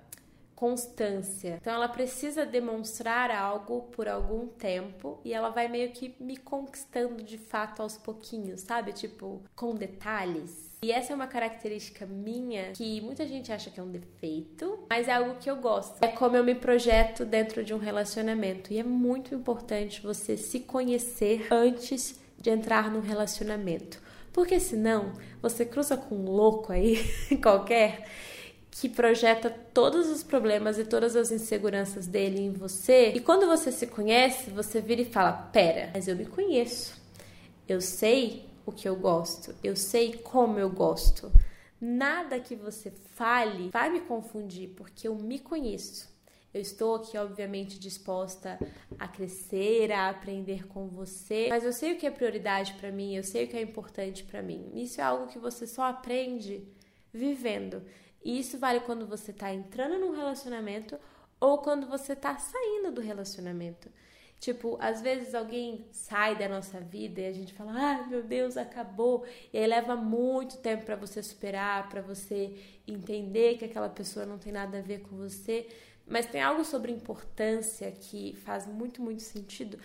[0.55, 1.57] constância.
[1.61, 7.23] Então ela precisa demonstrar algo por algum tempo e ela vai meio que me conquistando
[7.23, 8.93] de fato aos pouquinhos, sabe?
[8.93, 10.73] Tipo, com detalhes.
[10.83, 15.07] E essa é uma característica minha que muita gente acha que é um defeito, mas
[15.07, 16.03] é algo que eu gosto.
[16.03, 18.73] É como eu me projeto dentro de um relacionamento.
[18.73, 24.01] E é muito importante você se conhecer antes de entrar num relacionamento.
[24.33, 26.97] Porque senão você cruza com um louco aí
[27.41, 28.05] qualquer
[28.73, 33.11] que projeta todos os problemas e todas as inseguranças dele em você.
[33.11, 37.01] E quando você se conhece, você vira e fala: Pera, mas eu me conheço.
[37.67, 39.55] Eu sei o que eu gosto.
[39.63, 41.31] Eu sei como eu gosto.
[41.79, 46.11] Nada que você fale vai me confundir, porque eu me conheço.
[46.53, 48.59] Eu estou aqui, obviamente, disposta
[48.99, 53.15] a crescer, a aprender com você, mas eu sei o que é prioridade para mim,
[53.15, 54.71] eu sei o que é importante para mim.
[54.75, 56.63] Isso é algo que você só aprende
[57.11, 57.81] vivendo.
[58.23, 60.97] E isso vale quando você está entrando num relacionamento
[61.39, 63.89] ou quando você tá saindo do relacionamento.
[64.39, 68.57] Tipo, às vezes alguém sai da nossa vida e a gente fala: "Ai, meu Deus,
[68.57, 69.25] acabou".
[69.53, 72.57] E aí leva muito tempo para você superar, para você
[72.87, 75.67] entender que aquela pessoa não tem nada a ver com você.
[76.05, 79.79] Mas tem algo sobre importância que faz muito, muito sentido.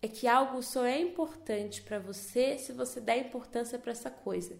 [0.00, 4.56] É que algo só é importante para você se você der importância para essa coisa.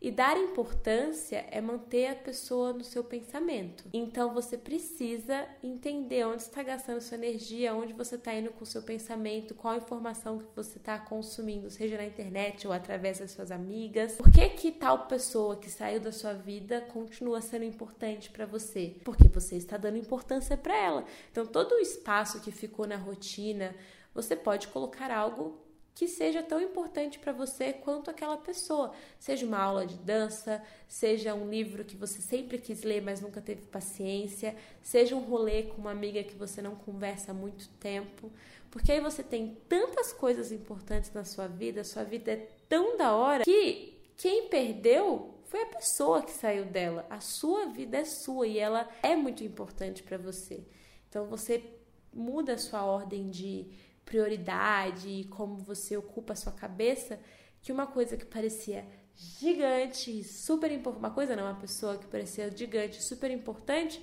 [0.00, 3.84] E dar importância é manter a pessoa no seu pensamento.
[3.92, 8.66] Então você precisa entender onde está gastando sua energia, onde você está indo com o
[8.66, 13.50] seu pensamento, qual informação que você está consumindo, seja na internet ou através das suas
[13.50, 14.16] amigas.
[14.16, 18.96] Por que que tal pessoa que saiu da sua vida continua sendo importante para você?
[19.02, 21.04] Porque você está dando importância para ela.
[21.32, 23.74] Então todo o espaço que ficou na rotina,
[24.14, 25.65] você pode colocar algo
[25.96, 28.92] que seja tão importante para você quanto aquela pessoa.
[29.18, 33.40] Seja uma aula de dança, seja um livro que você sempre quis ler, mas nunca
[33.40, 38.30] teve paciência, seja um rolê com uma amiga que você não conversa há muito tempo.
[38.70, 43.16] Porque aí você tem tantas coisas importantes na sua vida, sua vida é tão da
[43.16, 47.06] hora que quem perdeu foi a pessoa que saiu dela.
[47.08, 50.62] A sua vida é sua e ela é muito importante para você.
[51.08, 51.64] Então você
[52.12, 53.66] muda a sua ordem de
[54.06, 57.20] prioridade e como você ocupa a sua cabeça,
[57.60, 62.50] que uma coisa que parecia gigante, super importante, uma coisa não, uma pessoa que parecia
[62.56, 64.00] gigante, super importante,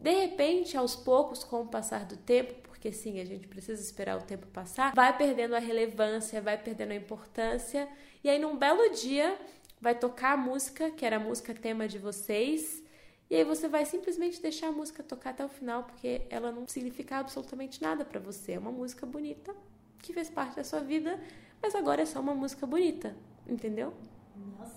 [0.00, 4.18] de repente, aos poucos, com o passar do tempo, porque sim, a gente precisa esperar
[4.18, 7.88] o tempo passar, vai perdendo a relevância, vai perdendo a importância,
[8.24, 9.38] e aí num belo dia
[9.80, 12.81] vai tocar a música, que era a música tema de vocês,
[13.32, 16.68] e aí você vai simplesmente deixar a música tocar até o final, porque ela não
[16.68, 18.52] significa absolutamente nada para você.
[18.52, 19.56] É uma música bonita
[20.02, 21.18] que fez parte da sua vida,
[21.62, 23.16] mas agora é só uma música bonita,
[23.46, 23.94] entendeu?
[24.36, 24.76] Nossa.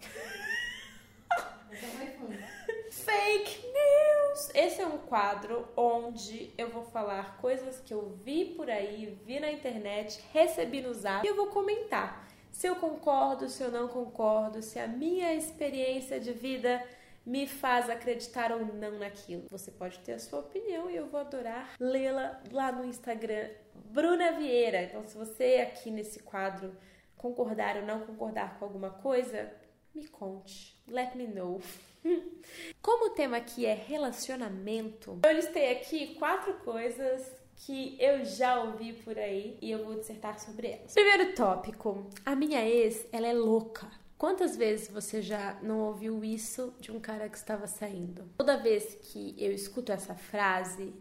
[2.92, 4.50] Fake news!
[4.54, 9.40] Esse é um quadro onde eu vou falar coisas que eu vi por aí, vi
[9.40, 13.88] na internet, recebi no zap e eu vou comentar se eu concordo, se eu não
[13.88, 16.82] concordo, se a minha experiência de vida
[17.24, 19.44] me faz acreditar ou não naquilo.
[19.50, 24.32] Você pode ter a sua opinião e eu vou adorar lê-la lá no Instagram, Bruna
[24.32, 24.82] Vieira.
[24.82, 26.74] Então, se você aqui nesse quadro
[27.16, 29.52] concordar ou não concordar com alguma coisa,
[29.94, 30.76] me conte.
[30.88, 31.60] Let me know.
[32.80, 38.94] Como o tema aqui é relacionamento, eu listei aqui quatro coisas que eu já ouvi
[38.94, 40.94] por aí e eu vou dissertar sobre elas.
[40.94, 43.90] Primeiro tópico: a minha ex, ela é louca.
[44.20, 48.28] Quantas vezes você já não ouviu isso de um cara que estava saindo?
[48.36, 50.92] Toda vez que eu escuto essa frase,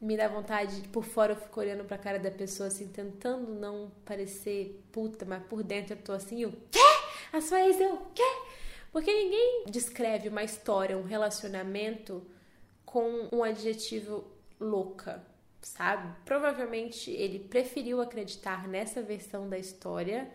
[0.00, 3.54] me dá vontade, de, por fora eu fico olhando pra cara da pessoa assim, tentando
[3.54, 6.80] não parecer puta, mas por dentro eu tô assim, o quê?
[7.32, 8.24] A sua ex eu, quê?
[8.90, 12.26] Porque ninguém descreve uma história, um relacionamento
[12.84, 14.24] com um adjetivo
[14.58, 15.24] louca,
[15.62, 16.12] sabe?
[16.24, 20.28] Provavelmente ele preferiu acreditar nessa versão da história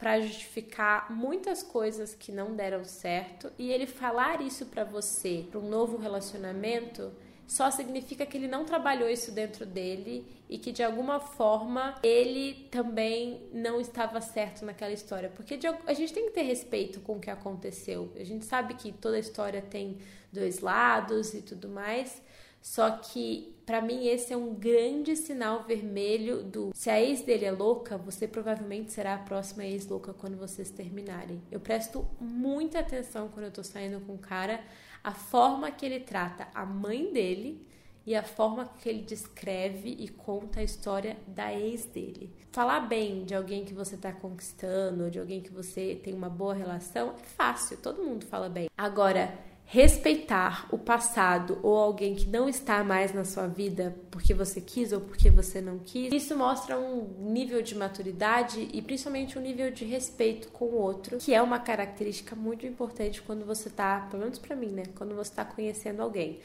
[0.00, 5.60] para justificar muitas coisas que não deram certo e ele falar isso para você, para
[5.60, 7.12] um novo relacionamento,
[7.46, 12.66] só significa que ele não trabalhou isso dentro dele e que de alguma forma ele
[12.70, 15.28] também não estava certo naquela história.
[15.28, 18.10] Porque a gente tem que ter respeito com o que aconteceu.
[18.16, 19.98] A gente sabe que toda história tem
[20.32, 22.22] dois lados e tudo mais.
[22.60, 27.44] Só que para mim esse é um grande sinal vermelho do se a ex dele
[27.44, 31.40] é louca, você provavelmente será a próxima ex louca quando vocês terminarem.
[31.50, 34.60] Eu presto muita atenção quando eu tô saindo com o cara,
[35.02, 37.66] a forma que ele trata a mãe dele
[38.04, 42.34] e a forma que ele descreve e conta a história da ex dele.
[42.50, 46.54] Falar bem de alguém que você está conquistando, de alguém que você tem uma boa
[46.54, 48.68] relação, é fácil, todo mundo fala bem.
[48.76, 49.32] Agora,
[49.72, 54.90] respeitar o passado ou alguém que não está mais na sua vida porque você quis
[54.92, 59.70] ou porque você não quis, isso mostra um nível de maturidade e principalmente um nível
[59.70, 64.24] de respeito com o outro, que é uma característica muito importante quando você está, pelo
[64.24, 66.40] menos para mim, né, quando você está conhecendo alguém.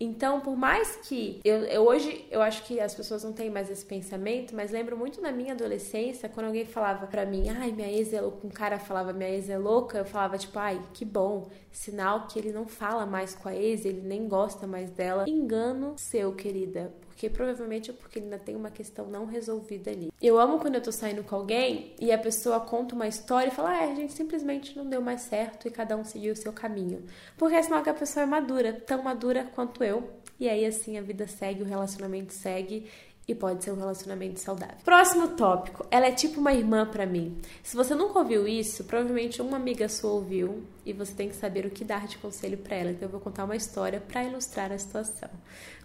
[0.00, 3.70] Então, por mais que eu, eu, hoje eu acho que as pessoas não têm mais
[3.70, 7.88] esse pensamento, mas lembro muito na minha adolescência, quando alguém falava para mim, ai, minha
[7.88, 11.04] ex é louca, um cara falava, minha ex é louca, eu falava tipo, ai, que
[11.04, 15.28] bom, sinal que ele não fala mais com a ex, ele nem gosta mais dela.
[15.28, 20.10] Engano seu, querida, porque provavelmente é porque ainda tem uma questão não resolvida ali.
[20.22, 23.54] Eu amo quando eu tô saindo com alguém e a pessoa conta uma história e
[23.54, 26.50] fala, ah, a gente simplesmente não deu mais certo e cada um seguiu o seu
[26.50, 27.04] caminho.
[27.36, 30.08] Porque é sinal que a pessoa é madura, tão madura quanto eu.
[30.38, 32.86] E aí assim a vida segue, o relacionamento segue
[33.28, 34.76] e pode ser um relacionamento saudável.
[34.84, 37.38] Próximo tópico, ela é tipo uma irmã para mim.
[37.62, 41.64] Se você nunca ouviu isso, provavelmente uma amiga sua ouviu e você tem que saber
[41.64, 42.90] o que dar de conselho para ela.
[42.90, 45.30] Então eu vou contar uma história para ilustrar a situação.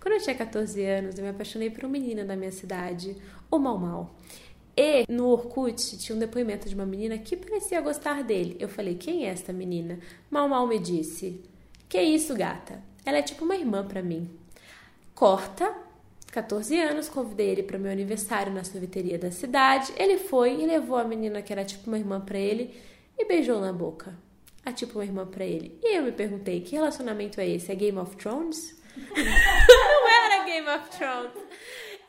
[0.05, 3.17] Quando eu tinha 14 anos, eu me apaixonei por um menino da minha cidade,
[3.49, 4.15] o Mal Mal.
[4.77, 8.55] E no Orkut tinha um depoimento de uma menina que parecia gostar dele.
[8.59, 9.97] Eu falei: "Quem é esta menina?"
[10.29, 11.41] Mal Mal me disse:
[11.89, 12.83] "Que isso, gata?
[13.03, 14.29] Ela é tipo uma irmã para mim."
[15.15, 15.73] Corta
[16.31, 19.91] 14 anos, convidei ele para meu aniversário na sorveteria da cidade.
[19.97, 22.75] Ele foi e levou a menina que era tipo uma irmã para ele
[23.17, 24.15] e beijou na boca.
[24.63, 25.79] A tipo uma irmã para ele.
[25.81, 27.71] E eu me perguntei: que relacionamento é esse?
[27.71, 28.84] É Game of Thrones?
[28.97, 31.33] Não era Game of Thrones.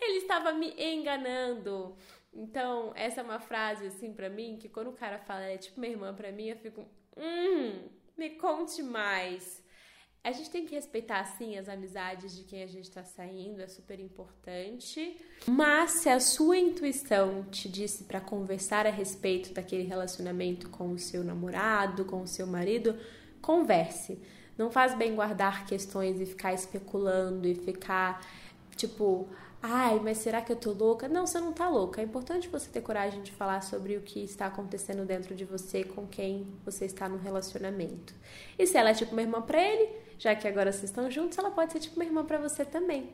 [0.00, 1.96] Ele estava me enganando.
[2.32, 5.78] Então, essa é uma frase assim para mim que quando o cara fala é tipo
[5.78, 9.64] uma irmã para mim, eu fico, hum, me conte mais.
[10.22, 13.68] A gente tem que respeitar, sim, as amizades de quem a gente está saindo, é
[13.68, 15.16] super importante.
[15.46, 20.98] Mas se a sua intuição te disse para conversar a respeito daquele relacionamento com o
[20.98, 22.98] seu namorado, com o seu marido,
[23.40, 24.20] converse.
[24.56, 28.24] Não faz bem guardar questões e ficar especulando e ficar
[28.74, 29.28] tipo,
[29.62, 31.08] ai, mas será que eu tô louca?
[31.08, 32.00] Não, você não tá louca.
[32.00, 35.82] É importante você ter coragem de falar sobre o que está acontecendo dentro de você
[35.84, 38.14] com quem você está no relacionamento.
[38.58, 41.36] E se ela é tipo uma irmã pra ele, já que agora vocês estão juntos,
[41.38, 43.10] ela pode ser tipo uma irmã para você também.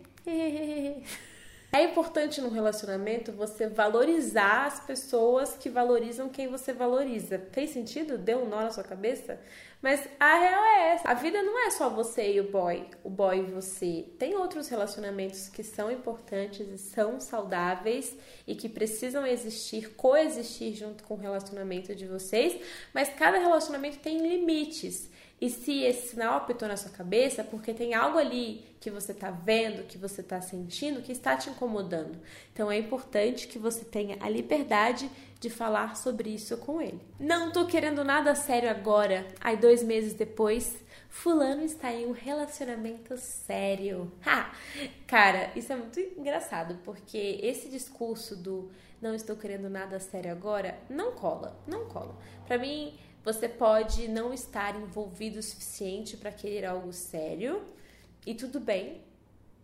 [1.75, 7.39] É importante no relacionamento você valorizar as pessoas que valorizam quem você valoriza.
[7.51, 8.19] Fez sentido?
[8.19, 9.41] Deu um nó na sua cabeça?
[9.81, 11.09] Mas a real é essa.
[11.09, 14.05] A vida não é só você e o boy, o boy e você.
[14.19, 18.15] Tem outros relacionamentos que são importantes e são saudáveis
[18.47, 22.61] e que precisam existir, coexistir junto com o relacionamento de vocês,
[22.93, 25.11] mas cada relacionamento tem limites.
[25.43, 29.11] E se esse sinal apitou na sua cabeça, é porque tem algo ali que você
[29.11, 32.17] está vendo, que você está sentindo, que está te incomodando.
[32.53, 37.01] Então é importante que você tenha a liberdade de falar sobre isso com ele.
[37.19, 39.27] Não tô querendo nada sério agora.
[39.41, 40.77] Aí dois meses depois,
[41.11, 44.13] fulano está em um relacionamento sério.
[44.25, 44.53] Ha!
[45.09, 48.71] Cara, isso é muito engraçado, porque esse discurso do
[49.01, 52.17] não estou querendo nada sério agora não cola, não cola.
[52.47, 57.63] Para mim, você pode não estar envolvido o suficiente para querer algo sério
[58.27, 59.01] e tudo bem.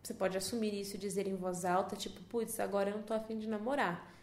[0.02, 3.12] Você pode assumir isso e dizer em voz alta, tipo, putz, agora eu não tô
[3.12, 4.14] afim de namorar.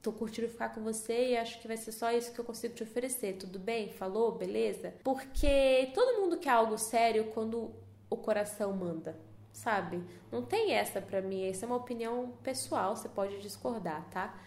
[0.00, 2.74] Tô curtindo ficar com você e acho que vai ser só isso que eu consigo
[2.74, 3.34] te oferecer.
[3.34, 3.90] Tudo bem?
[3.90, 4.32] Falou?
[4.32, 4.94] Beleza?
[5.02, 7.72] Porque todo mundo quer algo sério quando
[8.08, 9.16] o coração manda,
[9.52, 10.02] sabe?
[10.30, 11.44] Não tem essa pra mim.
[11.48, 14.38] Essa é uma opinião pessoal, você pode discordar, tá?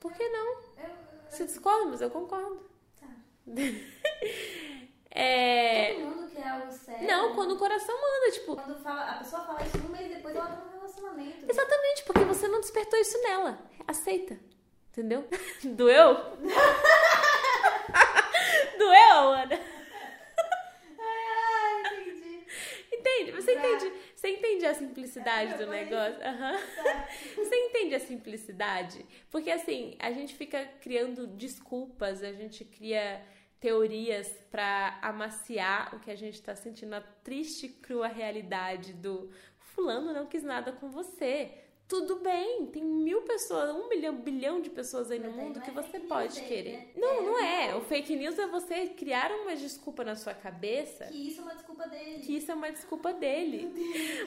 [0.00, 0.62] Por que não?
[1.28, 2.77] Você discorda, mas eu concordo.
[5.10, 5.94] é...
[5.94, 7.06] Todo mundo quer algo sério.
[7.06, 8.56] Não, quando o coração manda, tipo.
[8.56, 11.46] Quando fala, a pessoa fala isso um mês depois, ela tá no relacionamento.
[11.48, 13.58] Exatamente, porque você não despertou isso nela.
[13.86, 14.40] Aceita.
[14.90, 15.28] Entendeu?
[15.62, 16.14] Doeu?
[18.78, 19.60] Doeu, Ana?
[20.98, 22.44] Ai, entendi.
[22.92, 23.32] Entende?
[23.32, 23.92] Você entende?
[24.14, 26.18] Você entende a simplicidade do negócio?
[26.18, 26.58] Uhum.
[27.36, 29.06] Você entende a simplicidade?
[29.30, 33.24] Porque assim, a gente fica criando desculpas, a gente cria
[33.60, 39.30] teorias para amaciar o que a gente está sentindo, a triste e crua realidade do
[39.58, 41.52] fulano não quis nada com você.
[41.88, 45.72] Tudo bem, tem mil pessoas, um milhão, bilhão de pessoas aí no mundo que é
[45.72, 46.72] você pode querer.
[46.72, 46.92] Né?
[46.96, 47.74] Não, é, não é.
[47.76, 51.06] O fake news é você criar uma desculpa na sua cabeça.
[51.06, 52.20] Que isso é uma desculpa dele.
[52.20, 53.72] Que isso é uma desculpa dele.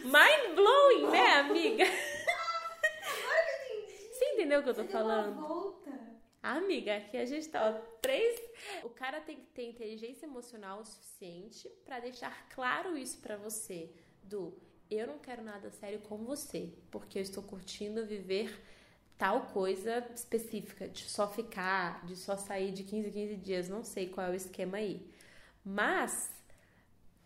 [0.04, 1.84] Mind blowing, né, amiga?
[1.84, 4.10] Agora que eu entendi.
[4.12, 5.36] Você entendeu o que eu tô Você falando?
[5.36, 6.11] Deu uma volta.
[6.42, 8.42] Amiga, aqui a gente tá, ó, três.
[8.84, 13.92] O cara tem que ter inteligência emocional o suficiente para deixar claro isso para você.
[14.24, 14.54] Do
[14.90, 18.62] eu não quero nada sério com você, porque eu estou curtindo viver
[19.18, 23.84] tal coisa específica, de só ficar, de só sair de 15 em 15 dias, não
[23.84, 25.08] sei qual é o esquema aí.
[25.64, 26.32] Mas,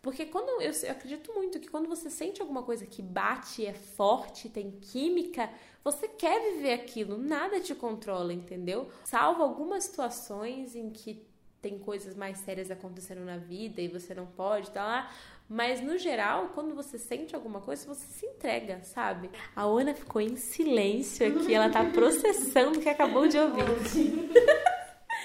[0.06, 3.72] porque quando eu, eu acredito muito que quando você sente alguma coisa que bate, é
[3.72, 5.50] forte, tem química,
[5.82, 8.88] você quer viver aquilo, nada te controla, entendeu?
[9.04, 11.26] Salvo algumas situações em que
[11.60, 15.12] tem coisas mais sérias acontecendo na vida e você não pode, tá lá.
[15.48, 19.28] Mas no geral, quando você sente alguma coisa, você se entrega, sabe?
[19.56, 23.64] A Ana ficou em silêncio aqui, ela tá processando o que acabou de ouvir.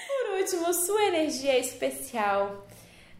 [0.08, 2.66] Por último, sua energia é especial.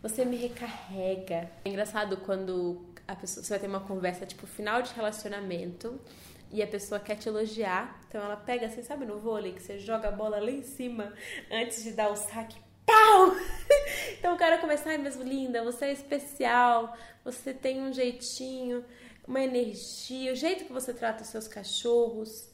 [0.03, 1.49] Você me recarrega.
[1.65, 6.01] É engraçado quando a pessoa, você vai ter uma conversa tipo final de relacionamento
[6.51, 8.01] e a pessoa quer te elogiar.
[8.09, 11.15] Então ela pega assim, sabe no vôlei que você joga a bola lá em cima
[11.49, 13.37] antes de dar o saque pau!
[14.19, 18.85] Então o cara começa, ai, mesmo linda, você é especial, você tem um jeitinho,
[19.27, 22.49] uma energia, o jeito que você trata os seus cachorros,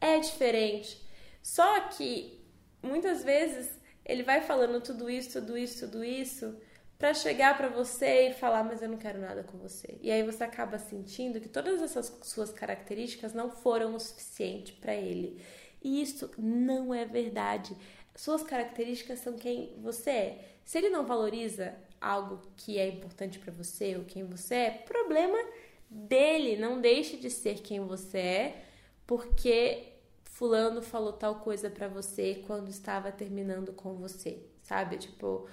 [0.00, 1.00] é diferente.
[1.42, 2.44] Só que
[2.82, 6.54] muitas vezes ele vai falando tudo isso, tudo isso, tudo isso
[7.04, 9.98] para chegar para você e falar, mas eu não quero nada com você.
[10.00, 14.94] E aí você acaba sentindo que todas essas suas características não foram o suficiente para
[14.94, 15.38] ele.
[15.82, 17.76] E isso não é verdade.
[18.16, 20.44] Suas características são quem você é.
[20.64, 25.36] Se ele não valoriza algo que é importante para você ou quem você é, problema
[25.90, 26.56] dele.
[26.56, 28.64] Não deixe de ser quem você é,
[29.06, 29.92] porque
[30.24, 34.96] fulano falou tal coisa para você quando estava terminando com você, sabe?
[34.96, 35.46] Tipo,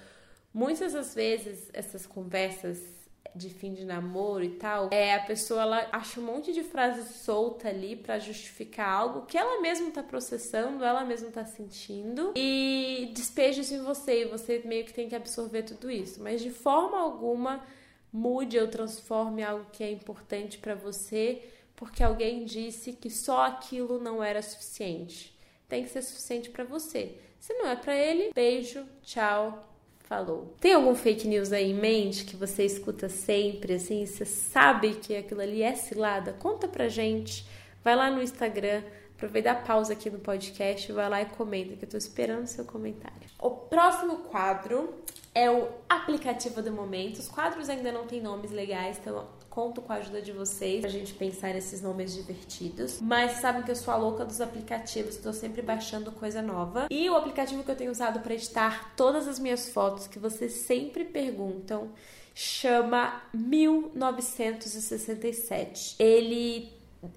[0.52, 3.02] muitas das vezes essas conversas
[3.34, 7.14] de fim de namoro e tal, é a pessoa ela acha um monte de frase
[7.14, 13.10] solta ali para justificar algo que ela mesma tá processando, ela mesma tá sentindo e
[13.14, 16.50] despeja isso em você e você meio que tem que absorver tudo isso, mas de
[16.50, 17.64] forma alguma
[18.12, 21.42] mude ou transforme algo que é importante para você
[21.74, 25.36] porque alguém disse que só aquilo não era suficiente.
[25.68, 27.18] Tem que ser suficiente para você.
[27.40, 29.71] Se não é para ele, beijo, tchau,
[30.12, 30.54] falou.
[30.60, 35.16] Tem algum fake news aí em mente que você escuta sempre, assim, você sabe que
[35.16, 36.34] aquilo ali é cilada?
[36.34, 37.46] Conta pra gente.
[37.82, 38.82] Vai lá no Instagram,
[39.16, 42.46] aproveita a pausa aqui no podcast, vai lá e comenta, que eu tô esperando o
[42.46, 43.26] seu comentário.
[43.40, 44.92] O próximo quadro
[45.34, 47.18] é o aplicativo do momento.
[47.18, 50.88] Os quadros ainda não têm nomes legais, então Conto com a ajuda de vocês pra
[50.88, 53.02] gente pensar nesses nomes divertidos.
[53.02, 56.86] Mas sabem que eu sou a louca dos aplicativos, estou sempre baixando coisa nova.
[56.90, 60.52] E o aplicativo que eu tenho usado para editar todas as minhas fotos, que vocês
[60.52, 61.90] sempre perguntam,
[62.34, 65.96] chama 1967.
[65.98, 66.72] Ele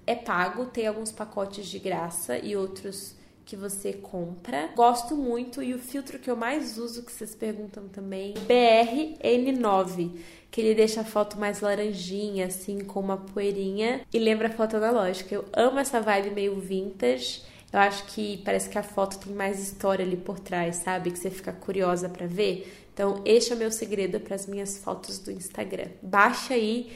[0.06, 3.15] é pago, tem alguns pacotes de graça e outros
[3.46, 4.70] que você compra.
[4.74, 10.10] Gosto muito e o filtro que eu mais uso, que vocês perguntam também, BRN9
[10.56, 14.78] que ele deixa a foto mais laranjinha, assim, com uma poeirinha e lembra a foto
[14.78, 15.34] analógica.
[15.34, 17.42] Eu amo essa vibe meio vintage.
[17.70, 21.10] Eu acho que parece que a foto tem mais história ali por trás, sabe?
[21.10, 22.72] Que você fica curiosa para ver.
[22.94, 25.88] Então, este é o meu segredo para as minhas fotos do Instagram.
[26.00, 26.90] Baixa aí,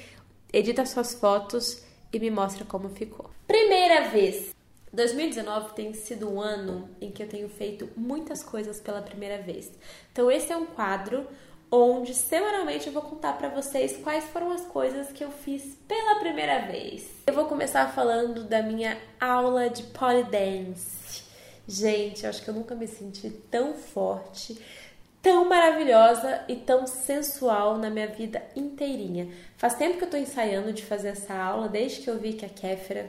[0.51, 3.29] edita suas fotos e me mostra como ficou.
[3.47, 4.55] Primeira vez.
[4.93, 9.71] 2019 tem sido um ano em que eu tenho feito muitas coisas pela primeira vez.
[10.13, 11.27] Então, esse é um quadro
[11.71, 16.19] onde semanalmente eu vou contar para vocês quais foram as coisas que eu fiz pela
[16.19, 17.09] primeira vez.
[17.27, 21.23] Eu vou começar falando da minha aula de polydance.
[21.69, 24.61] Gente, eu acho que eu nunca me senti tão forte,
[25.23, 29.33] tão maravilhosa e tão sensual na minha vida inteirinha.
[29.57, 32.45] Faz tempo que eu tô ensaiando de fazer essa aula, desde que eu vi que
[32.45, 33.09] a Kéfera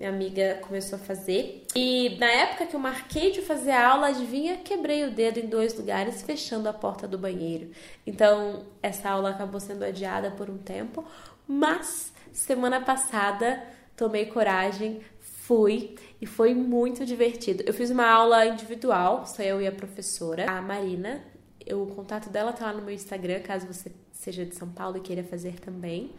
[0.00, 1.66] minha amiga começou a fazer.
[1.76, 5.46] E na época que eu marquei de fazer a aula, adivinha, quebrei o dedo em
[5.46, 7.70] dois lugares, fechando a porta do banheiro.
[8.06, 11.04] Então, essa aula acabou sendo adiada por um tempo,
[11.46, 13.62] mas semana passada
[13.94, 17.62] tomei coragem, fui e foi muito divertido.
[17.66, 21.22] Eu fiz uma aula individual, só eu e a professora, a Marina.
[21.70, 25.00] O contato dela tá lá no meu Instagram, caso você seja de São Paulo e
[25.00, 26.14] queira fazer também.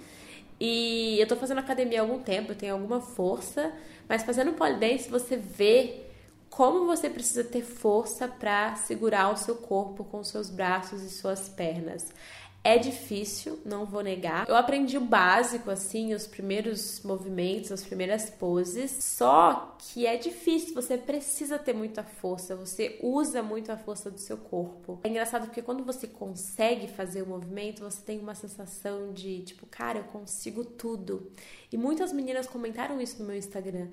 [0.63, 3.73] E eu tô fazendo academia há algum tempo, eu tenho alguma força,
[4.07, 6.03] mas fazendo polidense você vê
[6.51, 11.49] como você precisa ter força para segurar o seu corpo com seus braços e suas
[11.49, 12.13] pernas.
[12.63, 14.47] É difícil, não vou negar.
[14.47, 18.91] Eu aprendi o básico, assim, os primeiros movimentos, as primeiras poses.
[19.03, 24.19] Só que é difícil, você precisa ter muita força, você usa muito a força do
[24.19, 24.99] seu corpo.
[25.03, 29.65] É engraçado porque quando você consegue fazer o movimento, você tem uma sensação de tipo,
[29.65, 31.31] cara, eu consigo tudo.
[31.71, 33.87] E muitas meninas comentaram isso no meu Instagram.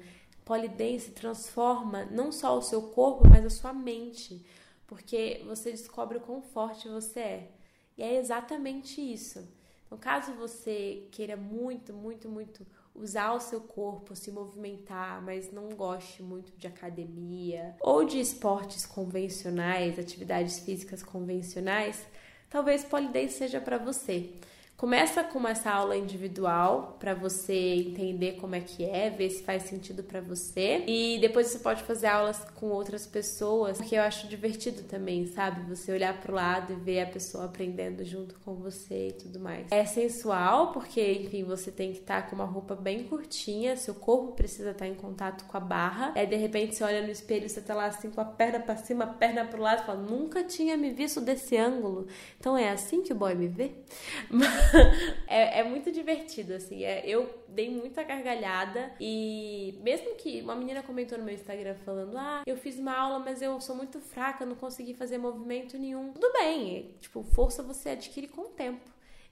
[0.45, 4.45] Polidense transforma não só o seu corpo, mas a sua mente.
[4.87, 7.58] Porque você descobre o quão forte você é.
[7.99, 9.47] E é exatamente isso.
[9.85, 15.71] Então, caso você queira muito, muito, muito usar o seu corpo, se movimentar, mas não
[15.71, 22.07] goste muito de academia ou de esportes convencionais, atividades físicas convencionais,
[22.49, 24.33] talvez polidense seja para você.
[24.79, 29.65] Começa com essa aula individual para você entender como é que é, ver se faz
[29.65, 30.85] sentido para você.
[30.87, 35.69] E depois você pode fazer aulas com outras pessoas, porque eu acho divertido também, sabe?
[35.69, 39.67] Você olhar pro lado e ver a pessoa aprendendo junto com você e tudo mais.
[39.73, 43.97] É sensual, porque, enfim, você tem que estar tá com uma roupa bem curtinha, seu
[43.97, 46.13] corpo precisa estar tá em contato com a barra.
[46.15, 48.77] Aí de repente você olha no espelho, você tá lá assim com a perna para
[48.77, 52.07] cima, a perna pro lado, e fala: "Nunca tinha me visto desse ângulo".
[52.39, 53.73] Então é assim que o boy me vê.
[54.31, 54.68] Mas
[55.27, 56.85] é, é, muito divertido, assim.
[56.85, 62.17] É, eu dei muita gargalhada e mesmo que uma menina comentou no meu Instagram falando:
[62.17, 66.13] Ah, eu fiz uma aula, mas eu sou muito fraca, não consegui fazer movimento nenhum.
[66.13, 68.91] Tudo bem, tipo, força você adquire com o tempo.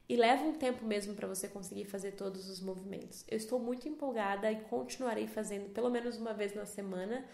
[0.08, 3.24] e leva um tempo mesmo para você conseguir fazer todos os movimentos.
[3.28, 7.24] Eu estou muito empolgada e continuarei fazendo pelo menos uma vez na semana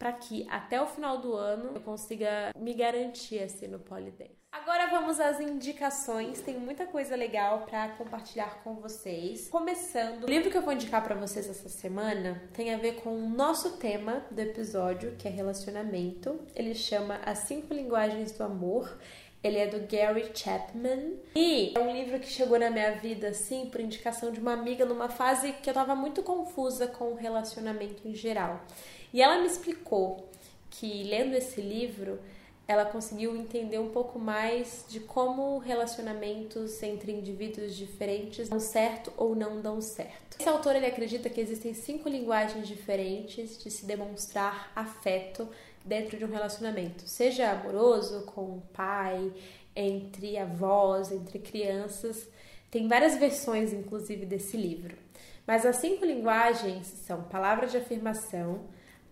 [0.00, 4.39] para que até o final do ano eu consiga me garantir assim no polidense.
[4.52, 6.40] Agora vamos às indicações.
[6.40, 9.48] Tem muita coisa legal para compartilhar com vocês.
[9.48, 13.10] Começando, o livro que eu vou indicar para vocês essa semana tem a ver com
[13.10, 16.40] o nosso tema do episódio, que é relacionamento.
[16.56, 18.98] Ele chama As Cinco Linguagens do Amor.
[19.40, 23.66] Ele é do Gary Chapman e é um livro que chegou na minha vida assim
[23.66, 28.06] por indicação de uma amiga numa fase que eu tava muito confusa com o relacionamento
[28.06, 28.60] em geral.
[29.14, 30.28] E ela me explicou
[30.68, 32.18] que lendo esse livro
[32.70, 39.34] ela conseguiu entender um pouco mais de como relacionamentos entre indivíduos diferentes dão certo ou
[39.34, 40.38] não dão certo.
[40.38, 45.48] Esse autor ele acredita que existem cinco linguagens diferentes de se demonstrar afeto
[45.84, 49.32] dentro de um relacionamento, seja amoroso com o pai,
[49.74, 52.28] entre avós, entre crianças.
[52.70, 54.96] Tem várias versões, inclusive, desse livro.
[55.44, 58.60] Mas as cinco linguagens são palavras de afirmação,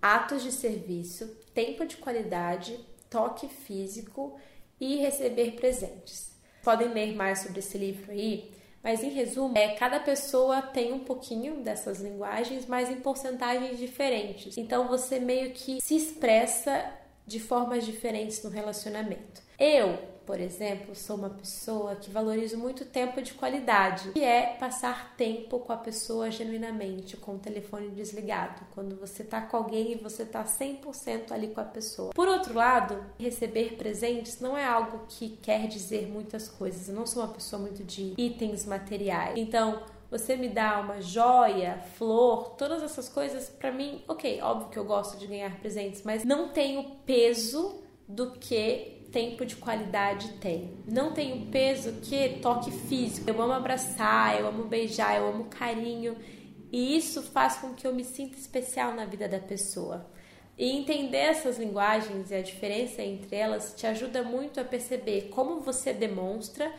[0.00, 2.78] atos de serviço, tempo de qualidade,
[3.10, 4.38] toque físico
[4.80, 6.32] e receber presentes.
[6.62, 8.50] Podem ler mais sobre esse livro aí,
[8.82, 14.56] mas em resumo, é, cada pessoa tem um pouquinho dessas linguagens, mas em porcentagens diferentes.
[14.56, 16.92] Então você meio que se expressa
[17.26, 19.42] de formas diferentes no relacionamento.
[19.58, 19.98] Eu
[20.28, 25.58] por exemplo, sou uma pessoa que valorizo muito tempo de qualidade, que é passar tempo
[25.58, 30.26] com a pessoa genuinamente, com o telefone desligado, quando você tá com alguém e você
[30.26, 32.12] tá 100% ali com a pessoa.
[32.12, 36.90] Por outro lado, receber presentes não é algo que quer dizer muitas coisas.
[36.90, 39.32] Eu não sou uma pessoa muito de itens materiais.
[39.38, 44.78] Então, você me dá uma joia, flor, todas essas coisas, para mim, ok, óbvio que
[44.78, 50.34] eu gosto de ganhar presentes, mas não tem o peso do que tempo de qualidade
[50.34, 50.78] tem.
[50.86, 53.28] Não tem o peso que toque físico.
[53.28, 56.16] Eu amo abraçar, eu amo beijar, eu amo carinho.
[56.70, 60.06] E isso faz com que eu me sinta especial na vida da pessoa.
[60.58, 65.60] E entender essas linguagens e a diferença entre elas te ajuda muito a perceber como
[65.60, 66.72] você demonstra,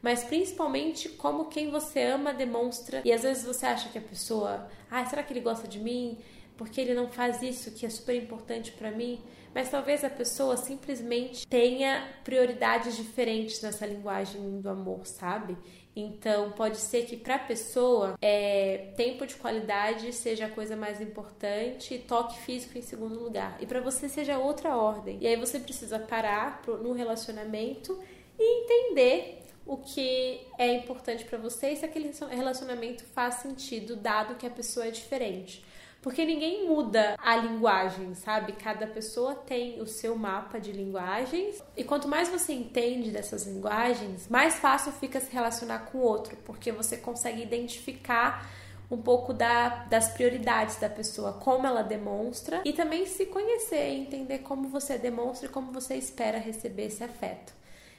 [0.00, 3.02] mas principalmente como quem você ama demonstra.
[3.04, 6.18] E às vezes você acha que a pessoa, ah, será que ele gosta de mim?
[6.56, 9.20] Porque ele não faz isso que é super importante para mim?
[9.54, 15.56] Mas talvez a pessoa simplesmente tenha prioridades diferentes nessa linguagem do amor, sabe?
[15.96, 21.00] Então, pode ser que para a pessoa é, tempo de qualidade seja a coisa mais
[21.00, 23.56] importante, toque físico em segundo lugar.
[23.60, 25.18] E para você seja outra ordem.
[25.20, 27.96] E aí você precisa parar pro, no relacionamento
[28.36, 34.34] e entender o que é importante para você e se aquele relacionamento faz sentido, dado
[34.34, 35.64] que a pessoa é diferente.
[36.04, 38.52] Porque ninguém muda a linguagem, sabe?
[38.52, 41.64] Cada pessoa tem o seu mapa de linguagens.
[41.74, 46.36] E quanto mais você entende dessas linguagens, mais fácil fica se relacionar com o outro,
[46.44, 48.46] porque você consegue identificar
[48.90, 54.00] um pouco da, das prioridades da pessoa, como ela demonstra, e também se conhecer e
[54.00, 57.54] entender como você demonstra e como você espera receber esse afeto.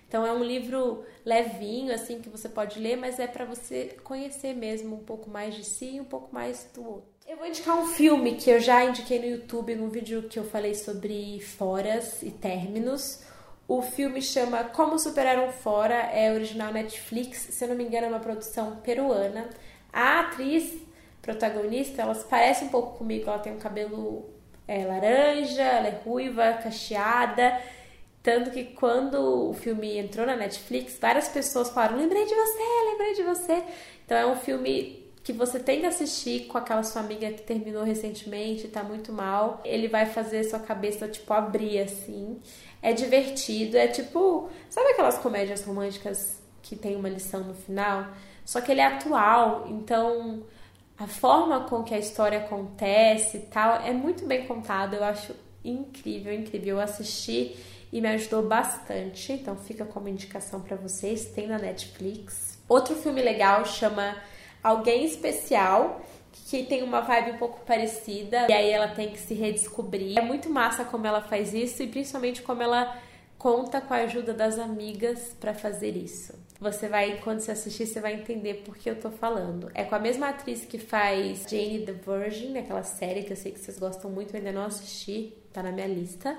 [0.08, 4.54] Então é um livro levinho, assim, que você pode ler, mas é para você conhecer
[4.54, 7.15] mesmo um pouco mais de si e um pouco mais do outro.
[7.28, 10.44] Eu vou indicar um filme que eu já indiquei no YouTube, num vídeo que eu
[10.44, 13.24] falei sobre foras e términos.
[13.68, 18.06] O filme chama Como Superar um Fora, é original Netflix, se eu não me engano
[18.06, 19.50] é uma produção peruana.
[19.92, 20.78] A atriz
[21.20, 24.30] protagonista, ela parece um pouco comigo, ela tem um cabelo
[24.68, 27.60] é, laranja, ela é ruiva, cacheada.
[28.22, 33.14] Tanto que quando o filme entrou na Netflix, várias pessoas falaram: lembrei de você, lembrei
[33.16, 33.64] de você.
[34.06, 37.84] Então é um filme que você tem que assistir com aquela sua amiga que terminou
[37.84, 39.60] recentemente tá muito mal.
[39.66, 42.40] Ele vai fazer sua cabeça, tipo, abrir assim.
[42.80, 44.48] É divertido, é tipo.
[44.70, 48.08] Sabe aquelas comédias românticas que tem uma lição no final?
[48.46, 50.44] Só que ele é atual, então
[50.96, 54.94] a forma com que a história acontece e tal é muito bem contado.
[54.96, 56.76] Eu acho incrível, incrível.
[56.76, 57.56] Eu assisti
[57.92, 61.26] e me ajudou bastante, então fica como indicação para vocês.
[61.26, 62.60] Tem na Netflix.
[62.70, 64.16] Outro filme legal chama
[64.66, 66.02] alguém especial
[66.32, 70.18] que tem uma vibe um pouco parecida e aí ela tem que se redescobrir.
[70.18, 73.00] É muito massa como ela faz isso e principalmente como ela
[73.38, 76.34] conta com a ajuda das amigas para fazer isso.
[76.60, 79.70] Você vai, quando você assistir, você vai entender por que eu tô falando.
[79.76, 83.52] É com a mesma atriz que faz Jane the Virgin, aquela série que eu sei
[83.52, 86.36] que vocês gostam muito, eu ainda não assisti, tá na minha lista.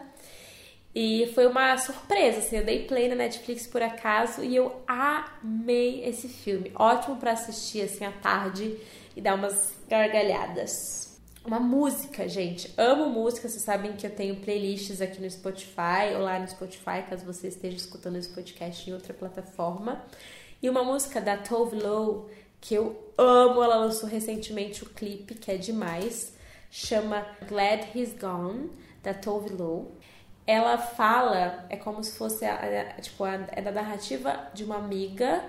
[0.99, 6.03] E foi uma surpresa, assim, eu dei play na Netflix por acaso e eu amei
[6.03, 6.73] esse filme.
[6.75, 8.79] Ótimo para assistir assim à tarde
[9.15, 11.21] e dar umas gargalhadas.
[11.45, 12.73] Uma música, gente.
[12.79, 17.05] Amo música, vocês sabem que eu tenho playlists aqui no Spotify ou lá no Spotify,
[17.07, 20.03] caso você esteja escutando esse podcast em outra plataforma.
[20.63, 25.51] E uma música da Tove Lo, que eu amo, ela lançou recentemente o clipe, que
[25.51, 26.33] é demais,
[26.71, 28.71] chama Glad He's Gone,
[29.03, 29.93] da Tove Lo.
[30.47, 34.77] Ela fala, é como se fosse, a, a, tipo, a, é da narrativa de uma
[34.77, 35.43] amiga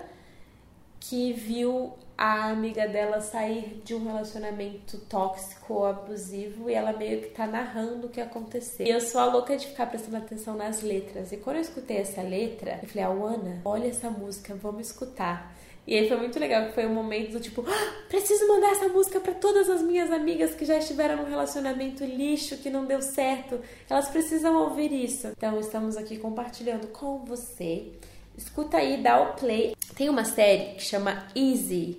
[0.98, 7.22] que viu a amiga dela sair de um relacionamento tóxico ou abusivo e ela meio
[7.22, 8.84] que tá narrando o que aconteceu.
[8.84, 11.30] E eu sou a louca de ficar prestando atenção nas letras.
[11.30, 15.54] E quando eu escutei essa letra, eu falei, Ana, olha essa música, vamos escutar.
[15.88, 18.88] E aí foi muito legal, que foi um momento do tipo, ah, preciso mandar essa
[18.88, 23.00] música para todas as minhas amigas que já estiveram num relacionamento lixo, que não deu
[23.00, 23.58] certo.
[23.88, 25.28] Elas precisam ouvir isso.
[25.28, 27.86] Então estamos aqui compartilhando com você.
[28.36, 29.74] Escuta aí, dá o play.
[29.96, 31.98] Tem uma série que chama Easy,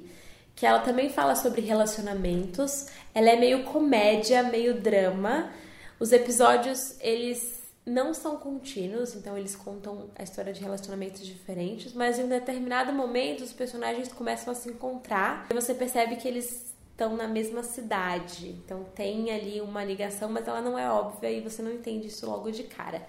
[0.55, 2.85] que ela também fala sobre relacionamentos.
[3.11, 5.51] Ela é meio comédia, meio drama.
[5.99, 7.59] Os episódios, eles
[7.89, 12.93] não são contínuos, então eles contam a história de relacionamentos diferentes, mas em um determinado
[12.93, 17.63] momento os personagens começam a se encontrar e você percebe que eles estão na mesma
[17.63, 18.49] cidade.
[18.49, 22.29] Então tem ali uma ligação, mas ela não é óbvia e você não entende isso
[22.29, 23.01] logo de cara.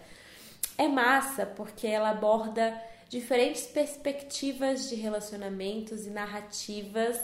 [0.78, 7.20] É massa porque ela aborda diferentes perspectivas de relacionamentos e narrativas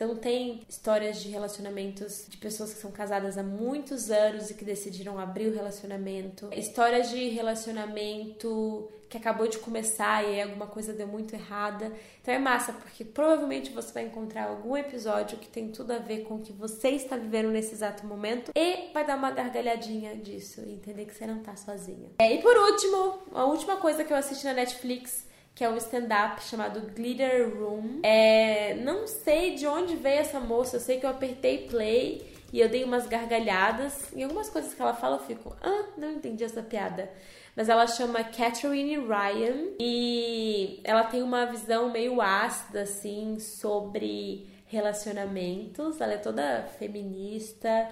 [0.00, 4.64] então tem histórias de relacionamentos de pessoas que são casadas há muitos anos e que
[4.64, 6.48] decidiram abrir o relacionamento.
[6.56, 11.92] Histórias de relacionamento que acabou de começar e alguma coisa deu muito errada.
[12.22, 16.20] Então é massa, porque provavelmente você vai encontrar algum episódio que tem tudo a ver
[16.20, 20.62] com o que você está vivendo nesse exato momento e vai dar uma gargalhadinha disso
[20.64, 22.08] e entender que você não tá sozinha.
[22.20, 25.28] É, e por último, a última coisa que eu assisti na Netflix
[25.60, 28.00] que é um stand-up chamado Glitter Room.
[28.02, 32.60] É, não sei de onde veio essa moça, eu sei que eu apertei play e
[32.60, 34.10] eu dei umas gargalhadas.
[34.16, 37.10] E algumas coisas que ela fala eu fico, ah, não entendi essa piada.
[37.54, 46.00] Mas ela chama Catherine Ryan e ela tem uma visão meio ácida, assim, sobre relacionamentos.
[46.00, 47.86] Ela é toda feminista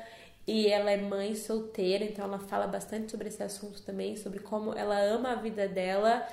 [0.46, 4.72] e ela é mãe solteira, então ela fala bastante sobre esse assunto também, sobre como
[4.72, 6.26] ela ama a vida dela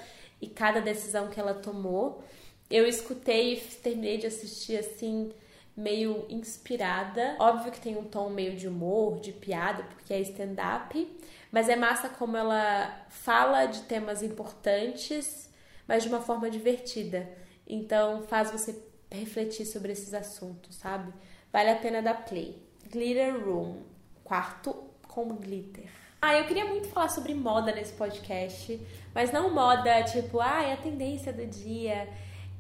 [0.46, 2.24] e cada decisão que ela tomou.
[2.70, 5.32] Eu escutei e terminei de assistir assim,
[5.76, 7.36] meio inspirada.
[7.40, 11.20] Óbvio que tem um tom meio de humor, de piada, porque é stand-up,
[11.52, 15.50] mas é massa como ela fala de temas importantes,
[15.88, 17.28] mas de uma forma divertida.
[17.68, 18.80] Então faz você
[19.12, 21.12] refletir sobre esses assuntos, sabe?
[21.52, 22.62] Vale a pena dar play.
[22.92, 23.82] Glitter Room,
[24.24, 24.76] quarto
[25.08, 25.90] com glitter.
[26.22, 28.80] Ah, eu queria muito falar sobre moda nesse podcast,
[29.16, 32.08] mas não moda tipo, ah, é a tendência do dia.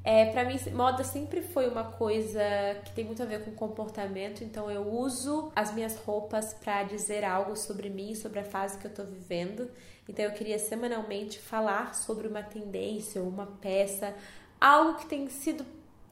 [0.05, 2.39] É, para mim, moda sempre foi uma coisa
[2.85, 7.25] que tem muito a ver com comportamento, então eu uso as minhas roupas para dizer
[7.25, 9.69] algo sobre mim, sobre a fase que eu tô vivendo.
[10.07, 14.15] Então eu queria semanalmente falar sobre uma tendência ou uma peça,
[14.61, 15.65] algo que tem sido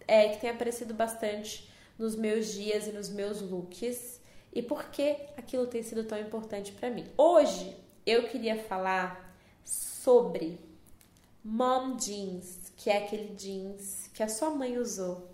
[0.08, 4.20] é, que tem aparecido bastante nos meus dias e nos meus looks
[4.52, 7.06] e por que aquilo tem sido tão importante para mim.
[7.18, 9.23] Hoje eu queria falar
[9.64, 10.60] sobre
[11.44, 15.30] mom jeans, que é aquele jeans que a sua mãe usou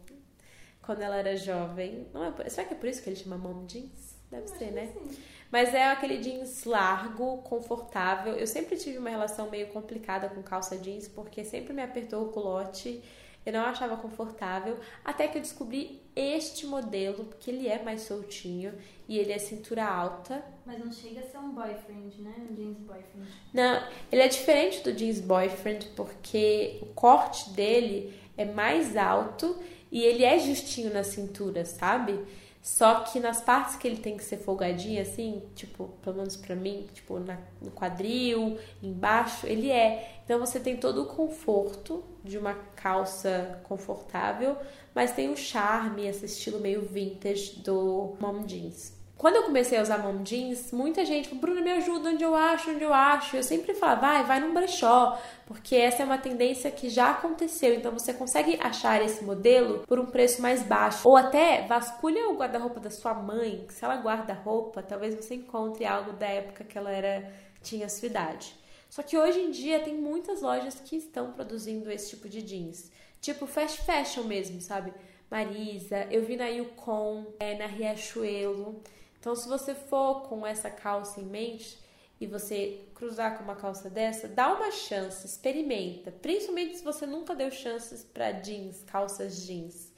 [0.82, 2.08] quando ela era jovem.
[2.14, 4.16] Não é, será que é por isso que ele chama mom jeans?
[4.30, 4.92] Deve eu ser, né?
[4.94, 5.18] Sim.
[5.52, 8.34] Mas é aquele jeans largo, confortável.
[8.34, 12.32] Eu sempre tive uma relação meio complicada com calça jeans, porque sempre me apertou o
[12.32, 13.04] culote
[13.46, 18.74] eu não achava confortável, até que eu descobri este modelo, porque ele é mais soltinho
[19.08, 20.44] e ele é cintura alta.
[20.66, 22.34] Mas não chega a ser um boyfriend, né?
[22.50, 23.28] Um jeans boyfriend.
[23.54, 29.58] Não, ele é diferente do jeans boyfriend porque o corte dele é mais alto
[29.92, 32.20] e ele é justinho na cintura, sabe?
[32.62, 36.56] Só que nas partes que ele tem que ser folgadinho, assim, tipo, pelo menos pra
[36.56, 40.22] mim, tipo, na, no quadril, embaixo, ele é.
[40.26, 44.58] Então você tem todo o conforto de uma calça confortável,
[44.94, 48.99] mas tem o charme, esse estilo meio vintage do mom jeans.
[49.20, 52.72] Quando eu comecei a usar mom jeans, muita gente Bruna, me ajuda, onde eu acho,
[52.72, 53.36] onde eu acho.
[53.36, 57.74] Eu sempre falava, vai, vai num brechó, porque essa é uma tendência que já aconteceu.
[57.74, 61.02] Então você consegue achar esse modelo por um preço mais baixo.
[61.04, 65.36] Ou até vasculha o guarda-roupa da sua mãe, que se ela guarda roupa, talvez você
[65.36, 67.30] encontre algo da época que ela era
[67.62, 68.56] tinha sua idade.
[68.90, 72.90] Só que hoje em dia tem muitas lojas que estão produzindo esse tipo de jeans.
[73.20, 74.94] Tipo fast fashion mesmo, sabe?
[75.30, 78.82] Marisa, eu vi na Yukon, é, na Riachuelo.
[79.20, 81.78] Então, se você for com essa calça em mente
[82.20, 86.12] e você cruzar com uma calça dessa, dá uma chance, experimenta.
[86.12, 89.92] Principalmente se você nunca deu chances para jeans, calças jeans.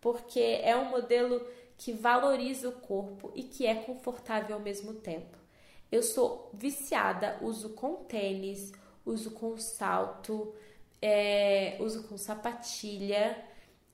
[0.00, 1.44] Porque é um modelo
[1.76, 5.36] que valoriza o corpo e que é confortável ao mesmo tempo.
[5.90, 8.72] Eu sou viciada, uso com tênis,
[9.04, 10.54] uso com salto.
[11.00, 13.36] é, uso com sapatilha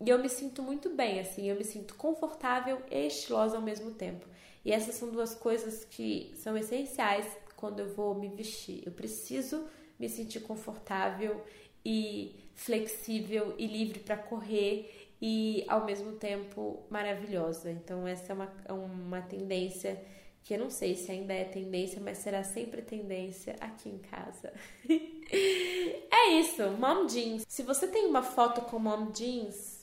[0.05, 3.93] e eu me sinto muito bem, assim, eu me sinto confortável e estilosa ao mesmo
[3.93, 4.27] tempo.
[4.65, 8.83] E essas são duas coisas que são essenciais quando eu vou me vestir.
[8.85, 9.67] Eu preciso
[9.99, 11.43] me sentir confortável
[11.85, 17.71] e flexível e livre para correr e ao mesmo tempo maravilhosa.
[17.71, 20.03] Então essa é uma, uma tendência
[20.43, 24.53] que eu não sei se ainda é tendência, mas será sempre tendência aqui em casa.
[24.91, 27.47] é isso, mom jeans.
[27.49, 29.74] Se você tem uma foto com mom jeans,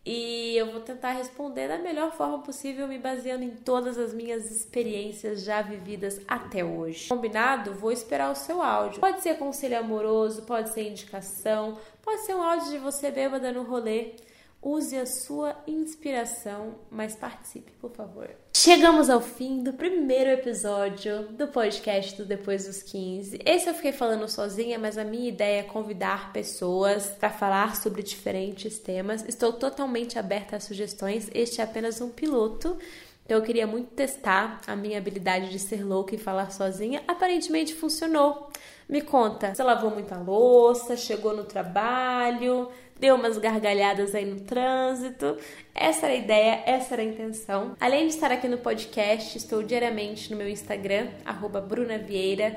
[0.03, 4.49] E eu vou tentar responder da melhor forma possível, me baseando em todas as minhas
[4.49, 7.09] experiências já vividas até hoje.
[7.09, 7.75] Combinado?
[7.75, 8.99] Vou esperar o seu áudio.
[8.99, 13.61] Pode ser conselho amoroso, pode ser indicação, pode ser um áudio de você bêbada no
[13.61, 14.15] rolê.
[14.59, 18.40] Use a sua inspiração, mas participe, por favor.
[18.63, 23.39] Chegamos ao fim do primeiro episódio do podcast do Depois dos 15.
[23.43, 28.03] Esse eu fiquei falando sozinha, mas a minha ideia é convidar pessoas para falar sobre
[28.03, 29.27] diferentes temas.
[29.27, 31.27] Estou totalmente aberta a sugestões.
[31.33, 32.77] Este é apenas um piloto.
[33.25, 37.01] Então eu queria muito testar a minha habilidade de ser louca e falar sozinha.
[37.07, 38.51] Aparentemente funcionou.
[38.87, 42.69] Me conta, você lavou muita louça, chegou no trabalho,
[43.01, 45.35] deu umas gargalhadas aí no trânsito.
[45.73, 47.75] Essa era a ideia, essa era a intenção.
[47.79, 51.07] Além de estar aqui no podcast, estou diariamente no meu Instagram,
[51.59, 52.55] brunavieira,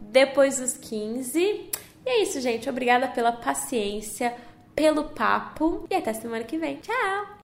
[0.00, 1.38] depois dos 15.
[1.38, 1.70] E
[2.06, 2.68] é isso, gente.
[2.70, 4.34] Obrigada pela paciência,
[4.74, 6.76] pelo papo e até semana que vem.
[6.76, 7.38] Tchau!